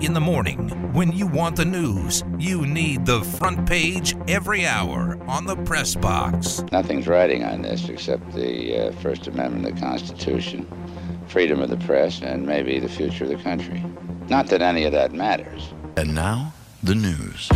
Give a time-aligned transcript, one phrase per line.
[0.00, 5.22] In the morning, when you want the news, you need the front page every hour
[5.28, 6.64] on the press box.
[6.72, 10.66] Nothing's riding on this except the uh, First Amendment of the Constitution,
[11.28, 13.84] freedom of the press, and maybe the future of the country.
[14.30, 15.68] Not that any of that matters.
[15.98, 17.50] And now, the news.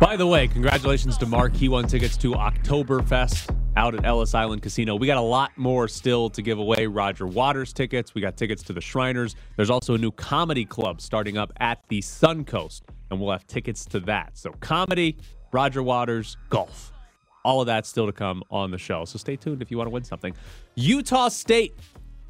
[0.00, 1.54] By the way, congratulations to Mark.
[1.54, 4.94] He won tickets to Oktoberfest out at Ellis Island Casino.
[4.94, 6.86] We got a lot more still to give away.
[6.86, 8.14] Roger Waters tickets.
[8.14, 9.36] We got tickets to the Shriners.
[9.56, 13.86] There's also a new comedy club starting up at the Suncoast, and we'll have tickets
[13.86, 14.36] to that.
[14.36, 15.16] So, comedy,
[15.50, 16.92] Roger Waters, golf.
[17.42, 19.06] All of that still to come on the show.
[19.06, 20.34] So, stay tuned if you want to win something.
[20.74, 21.72] Utah State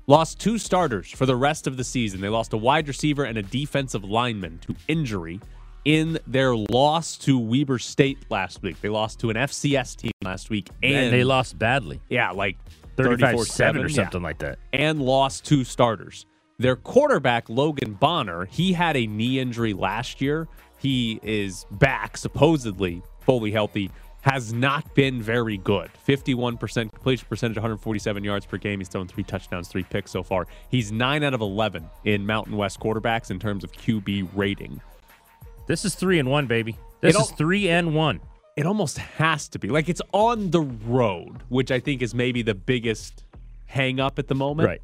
[0.07, 2.21] lost two starters for the rest of the season.
[2.21, 5.41] They lost a wide receiver and a defensive lineman to injury
[5.85, 8.81] in their loss to Weber State last week.
[8.81, 12.01] They lost to an FCS team last week, and, And they lost badly.
[12.09, 12.57] yeah, like
[12.97, 14.59] 35 7 or something yeah, like that.
[14.73, 16.27] and lost two starters.
[16.59, 20.47] Their quarterback Logan Bonner, he had a knee injury last year.
[20.79, 23.91] He is back, supposedly fully healthy.
[24.23, 25.91] Has not been very good.
[26.07, 28.81] 51% completion percentage, 147 yards per game.
[28.81, 30.47] He's thrown three touchdowns, three picks so far.
[30.71, 34.83] He's 9 out of 11 in Mountain West quarterbacks in terms of QB rating.
[35.71, 36.77] This is three and one, baby.
[37.01, 38.19] This all- is three and one.
[38.57, 42.43] it almost has to be like it's on the road, which I think is maybe
[42.43, 43.23] the biggest
[43.67, 44.67] hang up at the moment.
[44.67, 44.83] Right.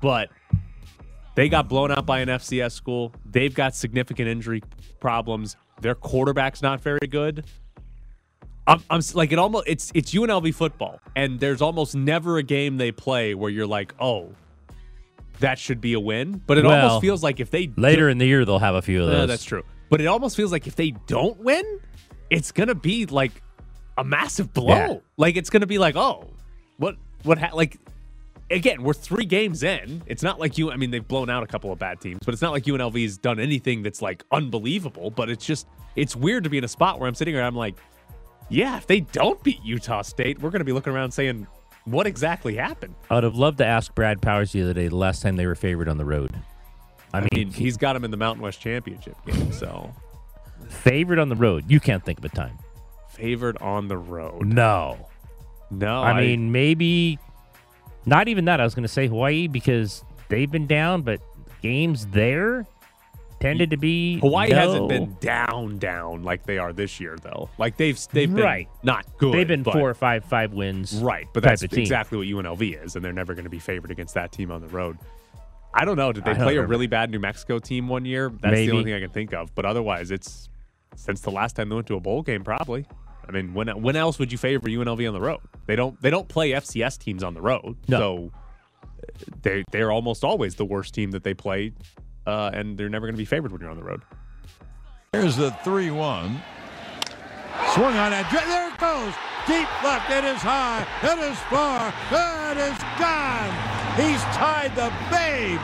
[0.00, 0.30] But
[1.34, 3.12] they got blown out by an FCS school.
[3.26, 4.62] They've got significant injury
[5.00, 5.56] problems.
[5.80, 7.44] Their quarterback's not very good.
[8.68, 12.76] I'm, I'm like it almost it's it's UNLV football, and there's almost never a game
[12.76, 14.30] they play where you're like, oh,
[15.40, 16.42] that should be a win.
[16.46, 18.82] But it Well, almost feels like if they Later in the year, they'll have a
[18.82, 19.28] few of uh, those.
[19.28, 19.62] that's true.
[19.90, 21.64] But it almost feels like if they don't win,
[22.30, 23.42] it's gonna be like
[23.96, 24.66] a massive blow.
[24.68, 24.98] Yeah.
[25.16, 26.28] Like it's gonna be like, oh,
[26.76, 27.54] what what ha-?
[27.54, 27.78] like
[28.50, 30.02] again, we're three games in.
[30.06, 30.70] It's not like you.
[30.70, 33.02] I mean, they've blown out a couple of bad teams, but it's not like UNLV
[33.02, 35.10] has done anything that's like unbelievable.
[35.10, 35.66] But it's just
[35.96, 37.40] it's weird to be in a spot where I'm sitting here.
[37.40, 37.76] And I'm like,
[38.50, 41.46] yeah, if they don't beat Utah State, we're gonna be looking around saying,
[41.90, 42.94] what exactly happened?
[43.10, 45.46] I would have loved to ask Brad Powers the other day, the last time they
[45.46, 46.34] were favored on the road.
[47.12, 49.92] I I mean, mean, he's got him in the Mountain West Championship game, so
[50.68, 51.64] favored on the road.
[51.68, 52.58] You can't think of a time.
[53.10, 54.46] favored on the road.
[54.46, 55.08] No.
[55.70, 57.18] No, I mean, maybe
[58.06, 58.60] not even that.
[58.60, 61.20] I was going to say Hawaii because they've been down, but
[61.62, 62.66] games there
[63.40, 64.56] tended to be Hawaii no.
[64.56, 67.48] hasn't been down down like they are this year though.
[67.58, 68.68] Like they've they've been Right.
[68.82, 69.34] not good.
[69.34, 70.94] They've been but- four or five five wins.
[70.96, 71.78] right, but that's team.
[71.80, 74.60] exactly what UNLV is, and they're never going to be favored against that team on
[74.60, 74.98] the road.
[75.74, 76.12] I don't know.
[76.12, 78.30] Did they I play a really bad New Mexico team one year?
[78.30, 78.66] That's Maybe.
[78.66, 79.54] the only thing I can think of.
[79.54, 80.48] But otherwise, it's
[80.96, 82.86] since the last time they went to a bowl game, probably.
[83.28, 85.40] I mean, when when else would you favor UNLV on the road?
[85.66, 87.98] They don't they don't play FCS teams on the road, No.
[87.98, 88.30] so
[88.82, 88.86] uh,
[89.42, 91.72] they they're almost always the worst team that they play,
[92.26, 94.02] uh, and they're never going to be favored when you're on the road.
[95.12, 96.42] Here's the 3 1.
[97.74, 98.28] Swung on that.
[98.28, 99.14] There it goes.
[99.48, 100.10] Deep left.
[100.12, 100.84] It is high.
[101.00, 101.88] It is far.
[102.12, 103.52] It is gone.
[103.96, 105.60] He's tied the babe.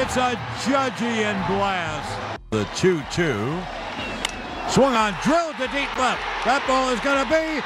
[0.00, 2.40] It's a Judgian blast.
[2.50, 4.72] The 2 2.
[4.72, 5.12] Swung on.
[5.22, 6.24] Drilled to deep left.
[6.48, 7.60] That ball is going to be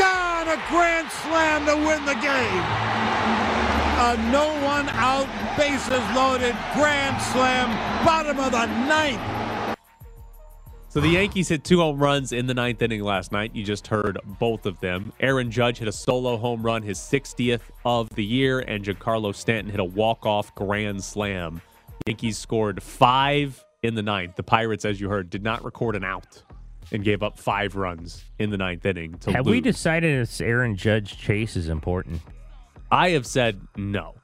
[0.00, 0.48] gone.
[0.48, 2.99] A grand slam to win the game.
[4.02, 5.28] A no one out,
[5.58, 7.68] bases loaded, grand slam,
[8.04, 9.20] bottom of the ninth.
[10.88, 13.54] So the Yankees hit two home runs in the ninth inning last night.
[13.54, 15.12] You just heard both of them.
[15.20, 19.70] Aaron Judge hit a solo home run, his 60th of the year, and Giancarlo Stanton
[19.70, 21.60] hit a walk-off grand slam.
[22.06, 24.34] Yankees scored five in the ninth.
[24.34, 26.42] The Pirates, as you heard, did not record an out
[26.90, 29.52] and gave up five runs in the ninth inning to Have lose.
[29.52, 32.22] we decided if Aaron Judge Chase is important?
[32.90, 34.14] I have said no.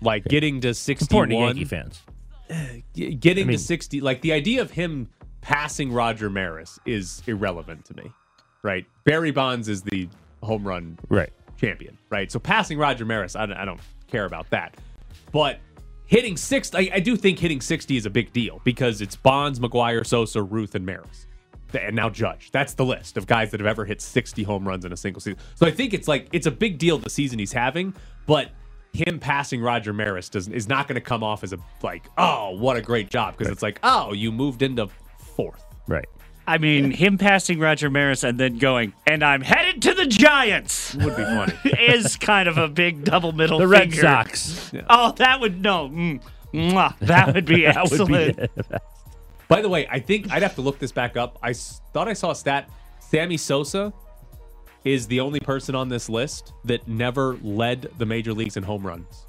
[0.00, 1.30] Like getting to 61.
[1.30, 2.02] Important Yankee fans.
[2.94, 5.08] Getting I mean- to 60 like the idea of him
[5.40, 8.10] passing roger maris is irrelevant to me
[8.62, 10.08] right barry bonds is the
[10.42, 11.30] home run Right.
[11.58, 14.76] champion right so passing roger maris i don't, I don't care about that
[15.32, 15.58] but
[16.06, 19.58] hitting 60 I, I do think hitting 60 is a big deal because it's bonds
[19.60, 21.26] mcgwire sosa ruth and maris
[21.72, 24.84] and now judge that's the list of guys that have ever hit 60 home runs
[24.84, 27.38] in a single season so i think it's like it's a big deal the season
[27.38, 27.94] he's having
[28.26, 28.50] but
[28.92, 32.50] him passing Roger Maris does is not going to come off as a like, oh,
[32.56, 34.86] what a great job because it's like, oh, you moved into
[35.18, 35.64] fourth.
[35.88, 36.06] Right.
[36.46, 40.94] I mean, him passing Roger Maris and then going, and I'm headed to the Giants
[40.94, 41.54] Would be funny.
[41.64, 44.02] is kind of a big double middle The Red finger.
[44.02, 44.72] Sox.
[44.88, 45.88] Oh, that would no.
[45.88, 46.22] Mm,
[46.52, 48.10] mwah, that would be That excellent.
[48.10, 48.82] would be it.
[49.54, 51.38] By the way, I think I'd have to look this back up.
[51.42, 52.68] I thought I saw a stat.
[53.00, 53.92] Sammy Sosa
[54.84, 58.86] is the only person on this list that never led the major leagues in home
[58.86, 59.26] runs.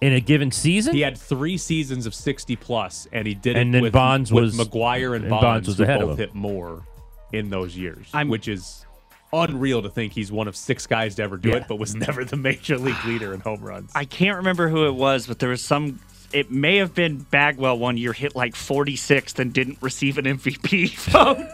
[0.00, 0.94] in a given season.
[0.94, 4.30] He had three seasons of 60 plus, and he did And it then with, Bonds
[4.32, 6.26] with was- McGwire and, and Bonds, Bonds was who ahead of both him.
[6.28, 6.84] hit more
[7.32, 8.84] in those years, I'm- which is
[9.32, 11.56] unreal to think he's one of six guys to ever do Yeah.
[11.56, 13.90] it, but was never the major league leader in home runs.
[13.96, 15.98] I can't remember who it was, but there was some.
[16.32, 20.94] It may have been Bagwell one year hit like 46th and didn't receive an MVP
[21.10, 21.46] vote.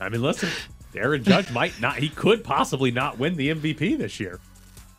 [0.00, 0.48] I mean, listen,
[0.94, 4.40] Aaron Judge might not, he could possibly not win the MVP this year.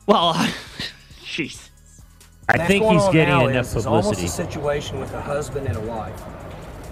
[0.06, 0.34] well,
[1.24, 1.69] jeez.
[2.50, 4.28] I That's think he's getting enough is, is almost publicity.
[4.28, 6.22] a situation with a husband and a wife,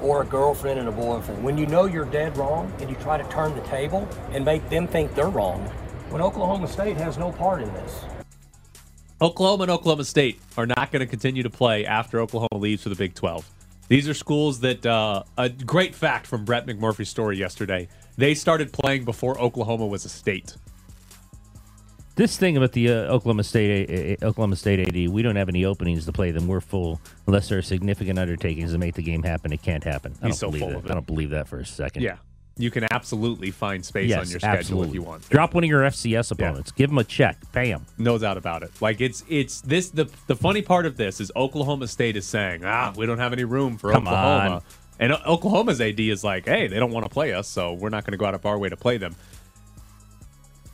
[0.02, 1.42] or a girlfriend and a boyfriend.
[1.44, 4.68] When you know you're dead wrong and you try to turn the table and make
[4.70, 5.62] them think they're wrong,
[6.10, 8.04] when Oklahoma State has no part in this.
[9.26, 12.90] Oklahoma and Oklahoma State are not going to continue to play after Oklahoma leaves for
[12.90, 13.50] the Big 12.
[13.88, 17.88] These are schools that, uh, a great fact from Brett McMurphy's story yesterday,
[18.18, 20.56] they started playing before Oklahoma was a state.
[22.14, 25.66] This thing about the uh, Oklahoma State uh, Oklahoma State AD, we don't have any
[25.66, 26.48] openings to play them.
[26.48, 29.52] We're full unless there are significant undertakings to make the game happen.
[29.52, 30.14] It can't happen.
[30.22, 30.78] I He's don't so believe full that.
[30.78, 30.92] of it.
[30.92, 32.04] I don't believe that for a second.
[32.04, 32.18] Yeah.
[32.58, 34.88] You can absolutely find space yes, on your schedule absolutely.
[34.90, 35.30] if you want.
[35.30, 36.72] Drop one of your FCS opponents.
[36.72, 37.38] Give them a check.
[37.52, 37.86] Pay them.
[37.98, 38.72] No doubt about it.
[38.82, 42.64] Like it's it's this the the funny part of this is Oklahoma State is saying,
[42.64, 44.56] ah, we don't have any room for Come Oklahoma.
[44.56, 44.62] on.
[45.00, 47.90] And O- Oklahoma's AD is like, hey, they don't want to play us, so we're
[47.90, 49.16] not going to go out of our way to play them.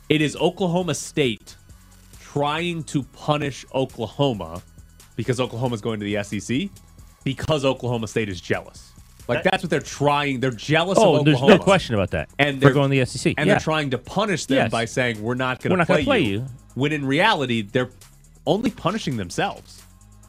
[0.08, 1.56] It is Oklahoma State
[2.20, 4.62] trying to punish Oklahoma
[5.16, 6.68] because Oklahoma's going to the SEC
[7.24, 8.91] because Oklahoma State is jealous.
[9.28, 10.40] Like that's what they're trying.
[10.40, 12.28] They're jealous Oh, of there's no question about that.
[12.38, 13.34] And they're going to the SEC.
[13.38, 13.54] and yeah.
[13.54, 14.70] they're trying to punish them Yes.
[14.70, 16.38] by saying we're not going to play, gonna play you.
[16.40, 16.46] you.
[16.74, 17.90] When in reality, they're
[18.46, 19.82] only punishing themselves.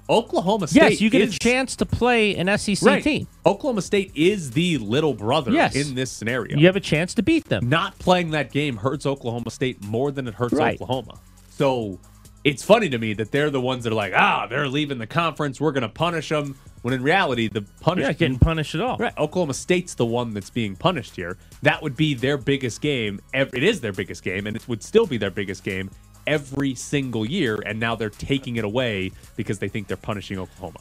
[0.09, 0.81] Oklahoma State.
[0.91, 3.01] Yes, you get is, a chance to play an SEC Right.
[3.03, 3.25] team.
[3.45, 5.75] Oklahoma State is the little brother Yes.
[5.75, 6.57] in this scenario.
[6.57, 7.69] You have a chance to beat them.
[7.69, 10.73] Not playing that game hurts Oklahoma State more than it hurts Right.
[10.75, 11.19] Oklahoma.
[11.51, 11.99] So
[12.43, 15.07] it's funny to me that they're the ones that are like, ah, they're leaving the
[15.07, 15.61] conference.
[15.61, 16.57] We're going to punish them.
[16.81, 18.97] When in reality, the punishment not getting punished at all.
[18.97, 19.17] Right.
[19.17, 21.37] Oklahoma State's the one that's being punished here.
[21.61, 23.21] That would be their biggest game.
[23.33, 25.89] It is their biggest game, and it would still be their biggest game
[26.27, 27.57] every single year.
[27.65, 30.79] And now they're taking it away because they think they're punishing Oklahoma.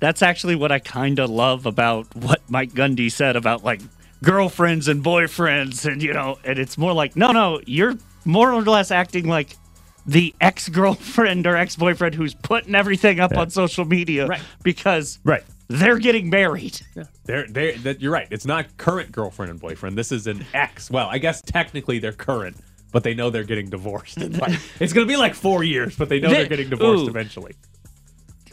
[0.00, 3.82] That's actually what I kind of love about what Mike Gundy said about like
[4.22, 8.62] girlfriends and boyfriends, and you know, and it's more like, no, no, you're more or
[8.62, 9.56] less acting like
[10.06, 14.42] the ex girlfriend or ex boyfriend who's putting everything up on social media Right.
[14.62, 15.42] because Right.
[15.68, 16.80] they're getting married.
[16.94, 17.04] Yeah.
[17.24, 18.28] They're, they're, that you're right.
[18.30, 19.96] It's not current girlfriend and boyfriend.
[19.96, 20.90] This is an ex.
[20.90, 22.56] Well, I guess technically they're current,
[22.92, 24.18] but they know they're getting divorced.
[24.18, 26.68] It's, like- it's going to be like four years, but they know They- they're getting
[26.70, 27.08] divorced Ooh.
[27.08, 27.54] eventually.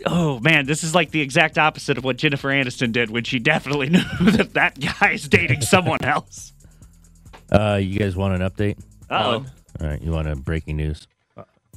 [0.06, 3.38] Oh man, this is like the exact opposite of what Jennifer Aniston did when she
[3.38, 4.02] definitely knew
[4.32, 6.54] that that guy is dating someone else.
[7.52, 8.80] Uh, you guys want an update?
[9.12, 9.46] Oh,
[9.80, 11.06] All right, you want a breaking news?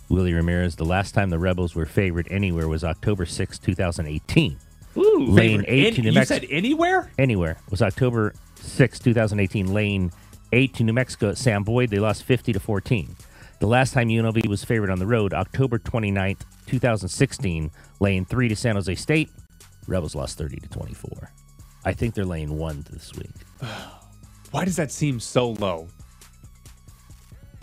[0.08, 4.56] Willie Ramirez, the last time the Rebels were favored anywhere was October 6, 2018.
[4.96, 6.40] ooh, Lane Favorite 8 in- to New you Mexico.
[6.40, 7.10] said anywhere?
[7.18, 9.72] anywhere was October 6, 2018.
[9.72, 10.12] Lane
[10.52, 11.90] 8 to New Mexico at Sam Boyd.
[11.90, 13.16] They lost 50 to 14.
[13.60, 17.70] The last time UNLV was favored on the road, October 29th, 2016.
[18.00, 19.30] Lane 3 to San Jose State.
[19.86, 21.30] Rebels lost 30 to 24.
[21.84, 23.30] I think they're lane 1 this week.
[24.50, 25.88] Why does that seem so low?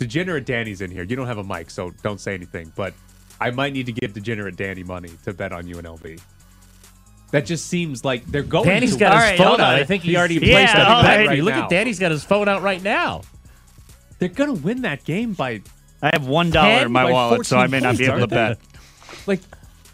[0.02, 1.02] Degenerate Danny's in here.
[1.04, 2.72] You don't have a mic, so don't say anything.
[2.76, 2.94] But
[3.40, 6.20] I might need to give Degenerate Danny money to bet on UNLV.
[7.30, 8.68] That just seems like they're going.
[8.68, 9.74] Danny's to got All his right, phone out.
[9.74, 11.26] I think he already Yeah, placed that all bet right.
[11.26, 11.42] already.
[11.42, 11.64] Look now.
[11.64, 13.22] at Danny's got his phone out right now.
[14.18, 15.62] They're gonna win that game by
[16.02, 18.58] I have one dollar in my wallet, so I may not be able to bet.
[19.26, 19.40] like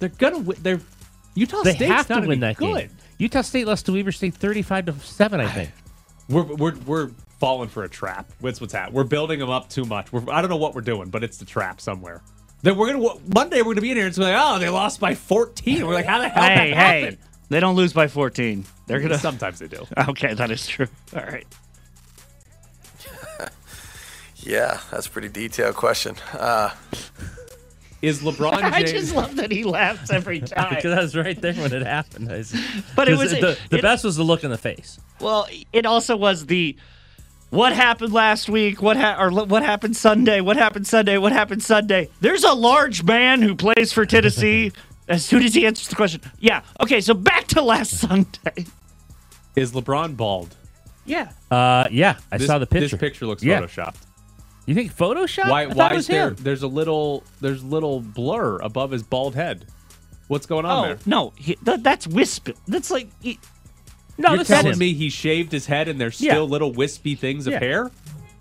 [0.01, 0.59] they're gonna win.
[0.63, 0.81] They're
[1.35, 2.75] Utah They State's have to not win that good.
[2.77, 2.91] game.
[3.19, 5.71] Utah State lost to Weber State 35 to 7, I think.
[6.29, 8.31] We're we're we're falling for a trap.
[8.41, 8.93] What's what's at?
[8.93, 10.13] We're building them up too much.
[10.13, 12.21] We're, I don't know what we're doing, but it's the trap somewhere.
[12.63, 15.01] Then we're gonna Monday we're gonna be in here and it's like, oh, they lost
[15.01, 15.87] by 14.
[15.87, 17.19] We're like, how the hell Hey, that hey, happened?
[17.49, 18.65] they don't lose by 14.
[18.87, 19.19] They're gonna.
[19.21, 19.87] Sometimes they do.
[20.09, 20.89] Okay, that is true.
[21.17, 21.47] All right.
[24.41, 26.15] Yeah, that's a pretty detailed question.
[26.33, 26.71] Uh,
[28.01, 30.75] Is LeBron I just love that he laughs every time.
[30.75, 32.29] Because I was right there when it happened.
[32.31, 32.55] Was-
[32.95, 34.99] But it was- the, the it- best was the look in the face.
[35.21, 36.77] Well, it also was the
[37.51, 41.63] what happened last week, what ha- or what happened Sunday, what happened Sunday, what happened
[41.63, 42.09] Sunday.
[42.21, 44.71] There's a large man who plays for Tennessee.
[45.09, 48.67] as soon as he answers the question, yeah, okay, so back to last Sunday.
[49.57, 50.55] Is LeBron bald?
[51.07, 52.89] Yeah, Uh, yeah, I This, saw the picture.
[52.97, 53.63] This picture looks Yeah.
[53.63, 53.97] photoshopped.
[54.69, 55.49] You think Photoshop?
[55.49, 55.63] Why?
[55.63, 56.29] I thought Why it is was there?
[56.29, 56.37] him.
[56.41, 57.25] There's a little.
[57.41, 59.65] There's little blur above his bald head.
[60.27, 60.99] What's going on oh there?
[61.07, 62.51] no, he, th- that's wisp.
[62.67, 63.39] That's like he-
[64.19, 64.81] No, You're this telling is him.
[64.81, 66.33] me he shaved his head and there's Yeah.
[66.33, 67.61] still little wispy things of Yeah.
[67.61, 67.91] hair?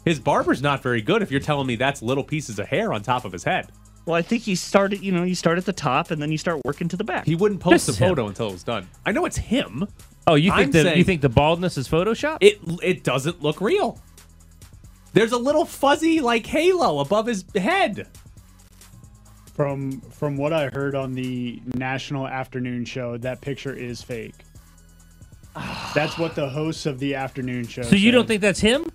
[0.03, 3.03] His barber's not very good if you're telling me that's little pieces of hair on
[3.03, 3.67] top of his head.
[4.05, 5.01] Well, I think he started.
[5.01, 7.25] You know, you start at the top and then you start working to the back.
[7.25, 8.09] He wouldn't post This the is him.
[8.09, 8.89] photo until it was done.
[9.05, 9.87] I know it's him.
[10.27, 12.39] Oh, you think I'm the saying- you think the baldness is Photoshop?
[12.41, 14.01] It it doesn't look real.
[15.17, 18.07] There's a little fuzzy like halo above his head.
[19.55, 24.35] From from what I heard on the national afternoon show, that picture is fake.
[25.95, 27.81] That's what the hosts of the afternoon show.
[27.81, 28.85] so you don't think that's him?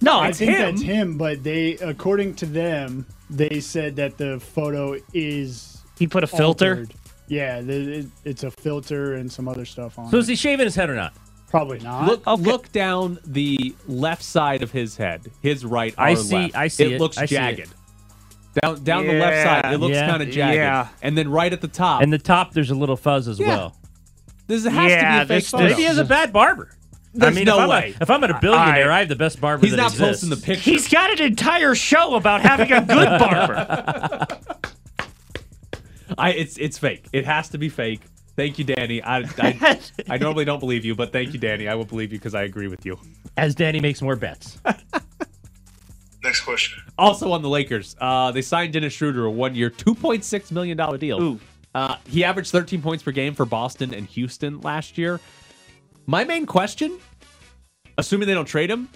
[0.00, 0.60] No, I think him.
[0.60, 6.24] that's him, but they, according to them, they said that the photo is he put
[6.24, 6.70] a filter.
[6.70, 6.94] altered.
[7.28, 10.10] Yeah, it's a filter and some other stuff on.
[10.10, 10.20] So it.
[10.20, 11.14] is he shaving his head or not?
[11.50, 12.06] Probably not.
[12.06, 15.22] Look look down the left side of his head.
[15.42, 16.56] His right I see- left.
[16.56, 17.00] I see It it.
[17.00, 17.38] looks I see it.
[17.38, 17.74] jagged.
[18.62, 20.08] Down down the left side, it looks Yeah.
[20.10, 20.56] kind of jagged.
[20.56, 20.88] Yeah.
[21.02, 23.46] And then right at the top, And the top, there's a little fuzz as Yeah.
[23.48, 23.76] well.
[24.46, 25.64] this has Yeah, to be a fake this- photo.
[25.64, 26.70] Maybe he has a bad barber.
[27.14, 27.94] There's I mean, no if I'm, way.
[27.98, 29.62] A, if I'm at a billionaire, I- I, have the best barber.
[29.64, 30.20] He's that not exists.
[30.22, 30.70] posting the picture.
[30.70, 32.88] He's got an entire show about having a good
[33.18, 34.26] barber.
[36.16, 37.06] I it's it's fake.
[37.12, 38.00] It has to be fake.
[38.38, 39.02] Thank you, Danny.
[39.02, 41.66] I I, I normally don't believe you, but thank you, Danny.
[41.66, 42.96] I will believe you because I agree with you.
[43.36, 44.58] As Danny makes more bets.
[46.22, 46.80] Next question.
[46.96, 50.76] Also on the Lakers, uh, they signed Dennis Schroeder a one-year, two point six million
[50.76, 51.20] dollar deal.
[51.20, 51.40] Ooh.
[51.74, 55.18] Uh, he averaged 13 points per game for Boston and Houston last year.
[56.06, 56.96] My main question,
[57.98, 58.88] assuming they don't trade him,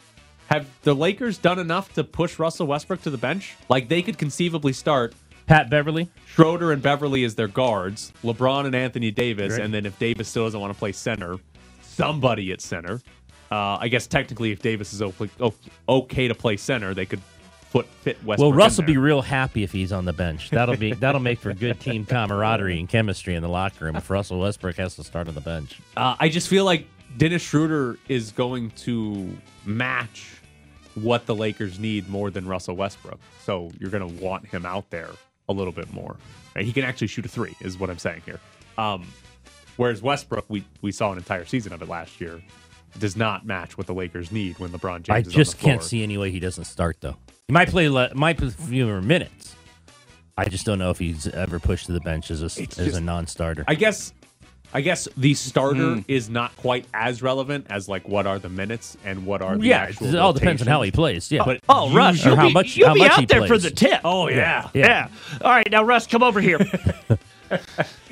[0.46, 3.56] have the Lakers done enough to push Russell Westbrook to the bench?
[3.68, 5.14] Like they could conceivably start
[5.46, 6.08] Pat Beverley.
[6.26, 9.62] Schroeder and Beverly as their guards, LeBron and Anthony Davis, Right.
[9.62, 11.36] and then if Davis still doesn't want to play center,
[11.82, 13.00] somebody at center.
[13.50, 15.02] Uh, I guess technically, if Davis is
[15.88, 17.20] okay, to play center, they could
[17.70, 18.38] put fit Westbrook.
[18.38, 20.48] Well, Russ will be real happy if he's on the bench.
[20.50, 24.08] That'll be that'll make for good team camaraderie and chemistry in the locker room if
[24.08, 25.80] Russell Westbrook has to start on the bench.
[25.96, 26.86] Uh, I just feel like
[27.18, 30.40] Dennis Schroeder is going to match
[30.94, 33.20] what the Lakers need more than Russell Westbrook.
[33.44, 35.10] So you're going to want him out there
[35.52, 36.16] a little bit more.
[36.56, 36.64] Right?
[36.64, 38.40] He can actually shoot a three, is what I'm saying here.
[38.76, 39.06] Um,
[39.76, 42.42] whereas Westbrook, we we saw an entire season of it last year,
[42.98, 45.10] does not match what the Lakers need when LeBron James.
[45.10, 47.16] I is on just can't see any way he doesn't start though.
[47.48, 49.54] He might play le- might play fewer minutes.
[50.36, 52.96] I just don't know if he's ever pushed to the bench as a It's as
[52.96, 53.64] a non-starter.
[53.68, 54.12] I guess
[54.74, 56.00] I guess the starter Hmm.
[56.08, 59.66] is not quite as relevant as like what are the minutes and what are the
[59.66, 61.30] yeah, actual it all depends on how he plays.
[61.30, 63.26] Yeah, But Oh, Russ, usually- you'll how be, much- you'll how be much out he
[63.26, 64.00] there for the tip.
[64.04, 64.68] Oh yeah.
[64.72, 64.84] Yeah.
[64.86, 65.08] Yeah.
[65.42, 66.58] All right, now Russ, come over here.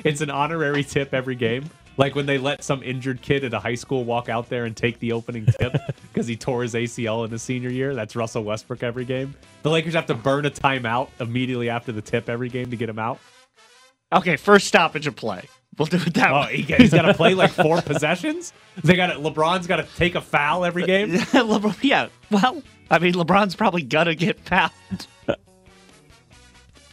[0.03, 1.69] It's an honorary tip every game.
[1.97, 4.75] Like when they let some injured kid at a high school walk out there and
[4.77, 5.73] take the opening tip
[6.13, 7.93] because he tore his ACL in his senior year.
[7.95, 9.33] That's Russell Westbrook every game.
[9.63, 12.87] The Lakers have to burn a timeout immediately after the tip every game to get
[12.87, 13.19] him out.
[14.13, 15.43] okay, first stoppage of play.
[15.77, 16.57] We'll do it that Oh, way.
[16.57, 18.51] he, he's got to play like four possessions.
[18.83, 21.09] They got LeBron's got to take a foul every game.
[21.13, 22.09] LeBron, yeah.
[22.29, 25.07] Well, I mean, LeBron's probably gonna get fouled.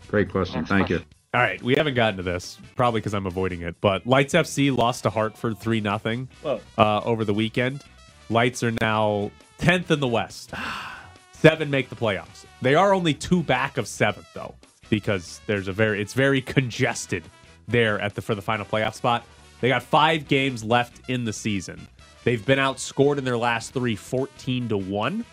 [0.08, 0.64] Great question.
[0.64, 1.02] Thank you.
[1.34, 3.76] All right, we haven't gotten to this probably because I'm avoiding it.
[3.80, 6.58] But Lights FC lost to Hartford three nothing uh,
[7.04, 7.82] over the weekend.
[8.30, 10.52] Lights are now tenth in the West.
[11.32, 12.46] Seven make the playoffs.
[12.62, 14.54] They are only two back of seventh though,
[14.90, 17.22] because there's a very it's very congested
[17.68, 19.24] there at the for the final playoff spot.
[19.60, 21.86] They got five games left in the season.
[22.24, 25.24] They've been outscored in their last three, 14 to one,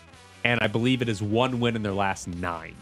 [0.44, 2.76] and I believe it is one win in their last nine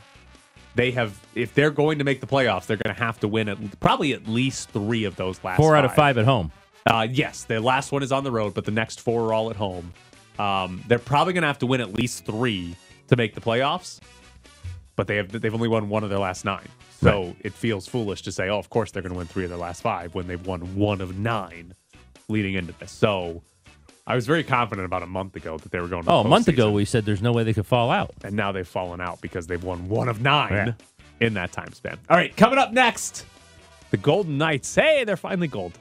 [0.75, 3.49] they have if they're going to make the playoffs they're going to have to win
[3.49, 6.51] at probably at least three of those last four out of five at home.
[6.87, 9.51] uh, yes the last one is on the road but the next four are all
[9.51, 9.93] at home
[10.39, 12.77] um, they're probably going to have to win at least three
[13.09, 14.01] to make the playoffs
[14.97, 16.69] but they have they've only won one of their last nine
[17.01, 19.51] so it feels foolish to say oh of course they're going to win three of
[19.51, 21.75] their last five when they've won one of nine
[22.29, 23.43] leading into this so
[24.07, 26.29] i was very confident about a month ago that they were going to Oh, a
[26.29, 28.13] month ago we said there's no way they could fall out.
[28.25, 30.53] and now they've fallen out because they've won one of nine
[31.21, 31.27] Yeah.
[31.27, 31.99] in that time span.
[32.11, 33.25] All right, coming up next,
[33.91, 34.75] the Golden Knights.
[34.75, 35.79] Hey, they're finally gold.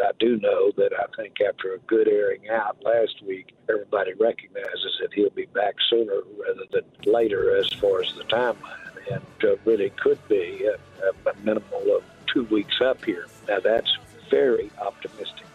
[0.00, 4.98] I do know that I think after a good airing out last week, everybody recognizes
[5.00, 6.82] that he'll be back sooner rather than
[7.12, 12.02] later as far as the timeline, and uh, really could be a, a minimal of
[12.26, 13.26] two weeks up here.
[13.48, 13.96] Now that's
[14.30, 15.46] very optimistic.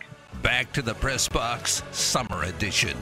[0.42, 2.98] Back to the press box, summer edition.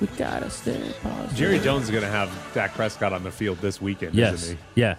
[0.00, 1.36] We gotta stay positive.
[1.36, 4.34] Jerry Jones is going to have Dak Prescott on the field this weekend, Yes.
[4.44, 4.96] isn't Yeah.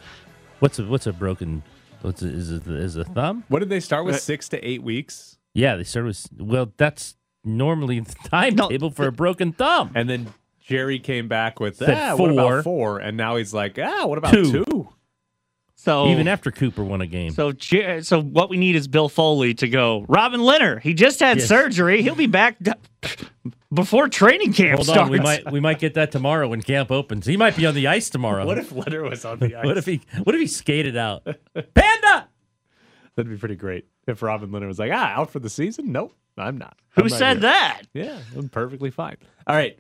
[0.60, 1.64] What's a what's a broken?
[2.02, 3.44] What's a, is it is a thumb?
[3.48, 4.16] What did they start with?
[4.16, 6.28] Uh, Six to eight weeks, Yeah, they started with.
[6.38, 9.92] Well, that's normally the timetable for a broken thumb.
[9.96, 10.34] and then
[10.66, 12.32] Jerry came back with Said ah, what four.
[12.32, 13.00] about four?
[13.00, 14.64] And now he's like, ah, what about Two.
[14.66, 14.88] two?
[15.76, 17.32] So Even after Cooper won a game.
[17.32, 20.06] So, J- so what we need is Bill Foley to go.
[20.08, 21.48] Robin Lehner, he just had Yes.
[21.50, 22.02] surgery.
[22.02, 22.56] He'll be back.
[23.74, 25.02] before training camp Hold starts.
[25.02, 27.26] on, we might we might get that tomorrow when camp opens.
[27.26, 28.46] He might be on the ice tomorrow.
[28.46, 29.66] What if Lehner was on the ice?
[29.66, 31.24] what if he what if he skated out?
[31.76, 32.03] Panda.
[33.16, 35.92] That'd be pretty great if Robin Lehner was like, ah, out for the season?
[35.92, 36.78] Nope, I'm not.
[36.96, 37.82] Who I'm not said here." that?
[37.94, 39.18] Yeah, I'm perfectly fine.
[39.48, 39.78] All right.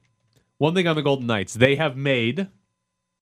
[0.59, 2.47] One thing on the Golden Knights, they have made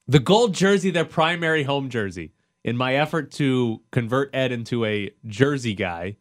[0.08, 2.34] the gold jersey their primary home jersey.
[2.64, 6.18] In my effort to convert Ed into a jersey guy,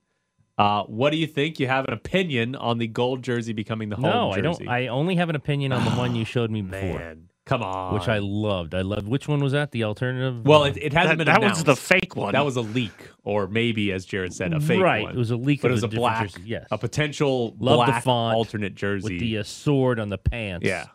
[0.57, 1.59] uh, what do you think?
[1.59, 4.69] You have an opinion on the gold jersey becoming the home No, I don't.
[4.69, 7.95] I only have an opinion on the one you showed me before, Man, come on.
[7.95, 8.75] which I loved.
[8.75, 9.09] I loved.
[9.09, 9.71] Which one was that?
[9.73, 10.45] The alternative?
[10.47, 12.33] well, it, it hasn't That- been that was the fake one.
[12.33, 12.93] That was a leak,
[13.25, 15.03] or maybe, as Jared said, a fake right.
[15.05, 15.15] one.
[15.15, 15.63] It was a leak.
[15.63, 16.67] but it was a black, jersey, Yes.
[16.71, 19.15] a potential Love the black font alternate jersey.
[19.15, 20.67] with the uh, sword on the pants.
[20.67, 20.87] Yeah.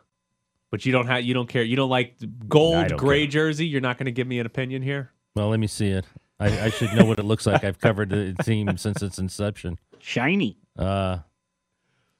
[0.71, 1.63] But you don't have you don't care.
[1.63, 2.15] You don't like
[2.49, 3.31] gold don't gray care.
[3.31, 3.65] jersey.
[3.67, 5.11] You're not going to give me an opinion here.
[5.35, 6.05] Well, let me see it.
[6.39, 7.63] I, I should know what it looks like.
[7.63, 9.79] I've covered the team since its inception.
[9.99, 10.57] Shiny.
[10.77, 11.19] Uh,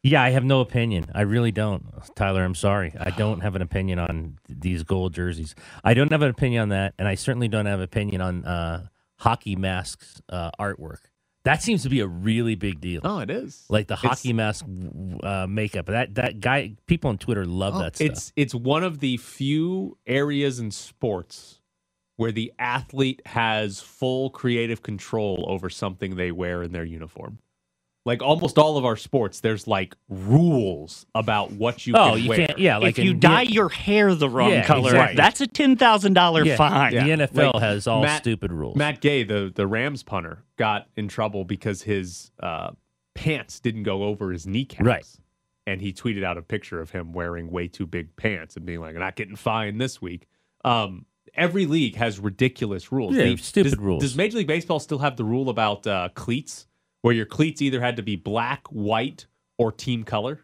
[0.05, 1.05] yeah, I have no opinion.
[1.15, 1.83] I really don't,
[2.15, 2.43] Tyler.
[2.43, 2.93] I'm sorry.
[3.00, 5.55] I don't have an opinion on these gold jerseys.
[5.83, 8.45] I don't have an opinion on that, and I certainly don't have an opinion on
[8.45, 8.88] uh,
[9.19, 11.00] hockey masks uh, artwork.
[11.43, 13.01] That seems to be a really big deal.
[13.03, 13.65] Oh, it is.
[13.69, 14.65] Like the It's- hockey mask
[15.24, 15.88] uh, makeup.
[15.88, 16.75] That that guy.
[16.88, 18.07] People on Twitter love Oh, that stuff.
[18.07, 21.62] It's it's one of the few areas in sports
[22.17, 27.39] where the athlete has full creative control over something they wear in their uniform.
[28.05, 32.29] Like almost all of our sports, there's like rules about what you Oh, can you
[32.29, 32.47] wear.
[32.47, 32.59] can't.
[32.59, 35.15] Yeah, like if you in- dye your hair the wrong Yeah, color, exactly.
[35.15, 36.91] that's a ten thousand dollar Yeah, fine.
[36.93, 38.75] The NFL Like, has all Matt- stupid rules.
[38.75, 42.71] Matt Gay, the the Rams punter, got in trouble because his uh,
[43.15, 44.85] pants didn't go over his kneecaps.
[44.85, 45.05] Right.
[45.67, 48.81] And he tweeted out a picture of him wearing way too big pants and being
[48.81, 50.27] like, "I'm not getting fined this week."
[50.63, 53.15] Um, every league has ridiculous rules.
[53.15, 54.01] Yeah, They- stupid does, rules.
[54.03, 56.67] Does Major League Baseball still have the rule about uh, cleats,
[57.05, 59.27] where your cleats either had to be black, white,
[59.59, 60.39] or team color?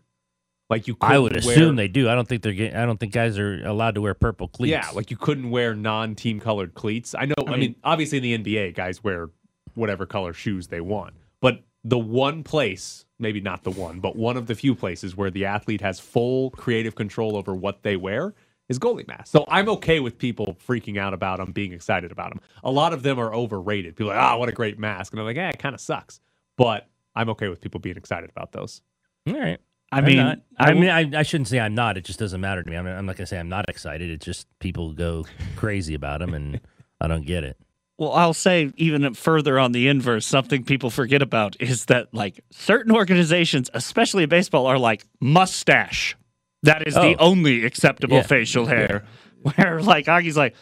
[0.70, 2.08] Like you, I would assume wear- they do.
[2.08, 2.54] I don't think they're.
[2.54, 4.70] Getting, I don't think guys are allowed to wear purple cleats.
[4.70, 7.16] Yeah, like you couldn't wear non-team colored cleats.
[7.16, 7.34] I know.
[7.40, 9.32] I, mean, mean- obviously in the NBA, guys wear
[9.74, 11.16] whatever color shoes they want.
[11.42, 15.32] But the one place, maybe not the one, but one of the few places where
[15.32, 18.36] the athlete has full creative control over what they wear
[18.70, 19.32] is goalie mask.
[19.32, 22.40] So I'm okay with people freaking out about them, being excited about them.
[22.64, 23.96] A lot of them are overrated.
[23.96, 25.82] People are like, ah, what a great mask, and I'm like, yeah, it kind of
[25.82, 26.22] sucks.
[26.58, 28.82] But I'm okay with people being excited about those.
[29.28, 29.60] All right.
[29.92, 30.40] I I'm mean, not.
[30.58, 31.98] I I mean, w- I, I shouldn't say I'm not.
[31.98, 32.78] It just doesn't matter to me.
[32.78, 34.10] I'm, I'm not going to say I'm not excited.
[34.10, 35.26] It's just people go
[35.58, 36.62] crazy about them, and
[37.02, 37.58] I don't get it.
[37.98, 42.40] Well, I'll say even further on the inverse, something people forget about is that like
[42.52, 46.16] certain organizations, especially in baseball, are like mustache.
[46.64, 47.30] That is the Oh.
[47.32, 48.24] only acceptable Yeah.
[48.24, 49.04] facial hair.
[49.42, 50.56] Where like Augie's like,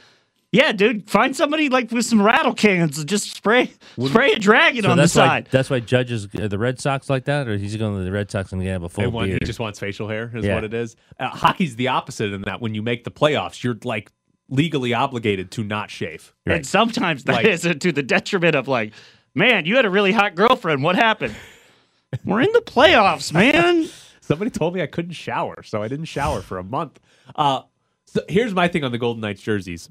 [0.51, 3.71] yeah, dude, find somebody like with some rattle cans and just spray
[4.03, 5.47] spray a dragon So on the that's why side.
[5.51, 8.31] that's why judges uh, the Red Sox like that, or he's going to the Red
[8.31, 10.55] Sox and gonna have a full They want, he just wants facial hair, is Yeah.
[10.55, 10.95] what it is.
[11.19, 14.11] Uh, hockey's the opposite in that when you make the playoffs, you're like
[14.49, 16.33] legally obligated to not shave.
[16.47, 18.93] And sometimes that Like- is to the detriment of like,
[19.35, 20.81] man, you had a really hot girlfriend.
[20.83, 21.35] What happened?
[22.25, 23.87] We're in the playoffs, man.
[24.21, 26.99] Somebody told me I couldn't shower, so I didn't shower for a month.
[27.35, 27.61] Uh,
[28.07, 29.89] so here's my thing on the Golden Knights jerseys.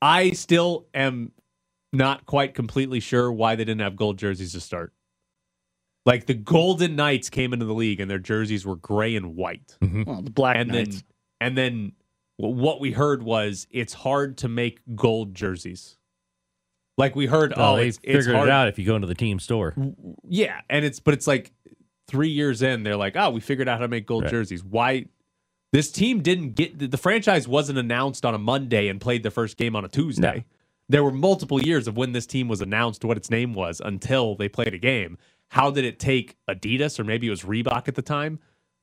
[0.00, 1.32] I still am
[1.92, 4.92] not quite completely sure why they didn't have gold jerseys to start.
[6.06, 9.76] Like the Golden Knights came into the league and their jerseys were gray and white.
[9.82, 10.04] Mm-hmm.
[10.04, 10.96] Well, the Black and Knights.
[10.96, 11.04] then
[11.40, 11.92] and then
[12.36, 15.96] what we heard was it's hard to make gold jerseys.
[16.96, 18.48] Like we heard, Well, oh, they it's, it's figured hard.
[18.48, 19.74] it out if you go into the team store.
[20.24, 21.52] Yeah, and it's but it's like
[22.08, 24.30] three years in, they're like, oh, we figured out how to make gold Right.
[24.30, 24.64] jerseys.
[24.64, 25.06] Why?
[25.72, 29.30] This team didn't get the, the franchise wasn't announced on a Monday and played the
[29.30, 30.44] first game on a Tuesday.
[30.88, 34.34] There were multiple years of when this team was announced what its name was until
[34.34, 35.18] they played a game.
[35.48, 38.38] How did it take Adidas or maybe it was Reebok at the time?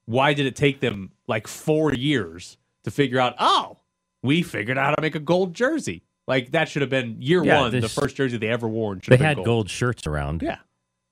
[0.05, 3.33] Why did it take them like four years to figure out?
[3.39, 3.77] Oh,
[4.21, 6.03] we figured out how to make a gold jersey.
[6.27, 8.99] Like that should have been year Yeah, one, the first jersey they ever worn.
[8.99, 9.45] Should They have been had gold.
[9.45, 10.43] gold shirts around.
[10.43, 10.57] Yeah,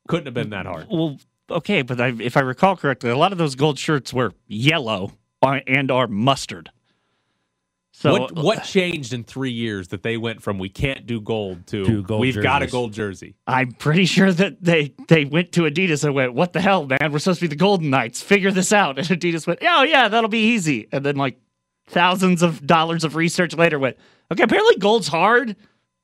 [0.08, 0.88] couldn't have been that hard.
[0.92, 1.18] Well,
[1.50, 5.06] okay, but I, if I recall correctly, a lot of those gold shirts were yellow
[5.06, 5.12] or-
[5.44, 6.72] and are mustard.
[7.96, 11.68] So what what changed in three years that they went from we can't do gold
[11.68, 13.36] to, To gold we've got a gold jersey?
[13.46, 17.12] I'm pretty sure that they they went to Adidas and went, "What the hell, man?
[17.12, 18.22] We're supposed to be the Golden Knights.
[18.22, 21.40] Figure this out." And Adidas went, "Oh yeah, that'll be easy." And then like
[21.86, 23.96] thousands of dollars of research later went,
[24.32, 25.56] "Okay, apparently gold's hard.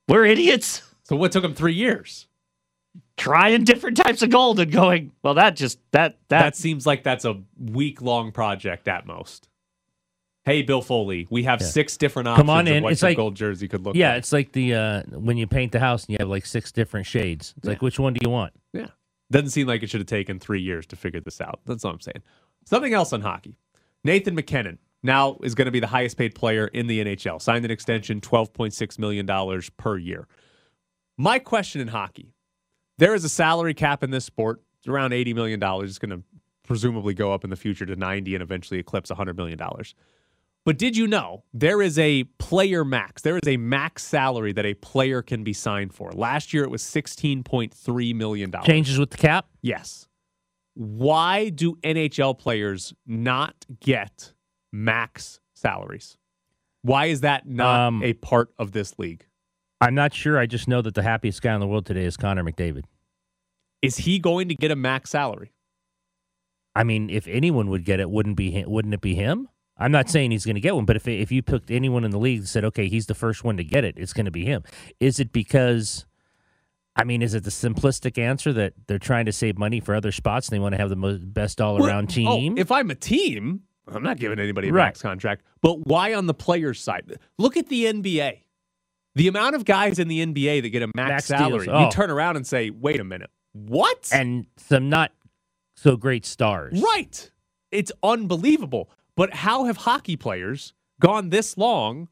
[0.08, 2.28] We're idiots." So what took them three years?
[3.20, 7.04] Trying different types of gold and going, well, that just that That that seems like
[7.04, 9.48] that's a week long project at most.
[10.46, 11.68] Hey, Bill Foley, we have Yeah.
[11.68, 12.84] six different options Come on of in.
[12.84, 14.00] what It's your like- gold jersey could look like.
[14.00, 14.18] Yeah, like.
[14.20, 17.06] it's like the uh, when you paint the house and you have like six different
[17.06, 17.54] shades.
[17.58, 18.54] It's like which one do you want?
[18.74, 18.88] Yeah.
[19.32, 21.60] Doesn't seem like it should have taken three years to figure this out.
[21.66, 22.24] That's all I'm saying.
[22.66, 23.58] Something else on hockey.
[24.04, 27.40] Nathan MacKinnon now is going to be the highest paid player in the NHL.
[27.42, 29.28] Signed an extension, $12.6 million
[29.78, 30.28] per year.
[31.18, 32.34] My question in hockey
[33.00, 34.62] there is a salary cap in this sport.
[34.80, 35.60] It's around $80 million.
[35.84, 36.22] It's going to
[36.64, 39.60] presumably go up in the future to 90 and eventually eclipse $100 million.
[40.66, 43.22] But did you know there is a player max?
[43.22, 46.12] There is a max salary that a player can be signed for.
[46.12, 48.52] Last year it was $16.3 million.
[48.64, 49.48] Changes with the cap?
[49.62, 50.08] Yes.
[50.76, 54.34] Why do NHL players not get
[54.72, 56.18] max salaries?
[56.84, 59.26] Why is that not Um, a part of this league?
[59.82, 60.38] I'm not sure.
[60.38, 62.84] I just know that the happiest guy in the world today is Connor McDavid.
[63.82, 65.52] Is he going to get a max salary?
[66.76, 69.48] I mean, if anyone would get it, wouldn't be him, wouldn't it be him?
[69.78, 72.12] I'm not saying he's going to get one, but if if you picked anyone in
[72.12, 74.32] the league and said, okay, he's the first one to get it, it's going to
[74.32, 74.64] be him.
[75.00, 76.06] Is it because?
[76.98, 80.12] I mean, is it the simplistic answer that they're trying to save money for other
[80.12, 82.58] spots and they want to have the most, best all around Well, oh, team?
[82.58, 84.88] if I'm a team, I'm not giving anybody a Right.
[84.88, 85.44] max contract.
[85.62, 87.18] But why on the player's side?
[87.38, 88.40] Look at the NBA.
[89.20, 91.68] The amount of guys in the NBA that get a max, Max salary.
[91.70, 91.84] Oh.
[91.84, 94.10] you turn around and say, wait a minute, what?
[94.14, 95.12] and some not
[95.76, 96.82] so great stars.
[96.82, 97.30] Right.
[97.70, 98.90] It's unbelievable.
[99.18, 102.08] But how have hockey players gone this long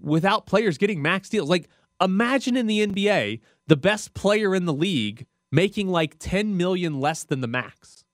[0.00, 1.48] without players getting max deals?
[1.48, 1.68] Like,
[2.00, 7.24] imagine in the NBA, the best player in the league making like 10 million less
[7.24, 8.04] than the max.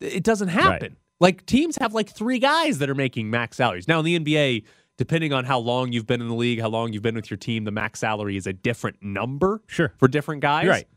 [0.00, 0.98] It doesn't happen.
[1.18, 3.88] Like, teams have like three guys that are making max salaries.
[3.88, 4.64] Now, in the NBA,
[4.96, 7.36] depending on how long you've been in the league, how long you've been with your
[7.38, 9.92] team, the max salary is a different number Sure.
[9.98, 10.64] for different guys.
[10.64, 10.88] You're right.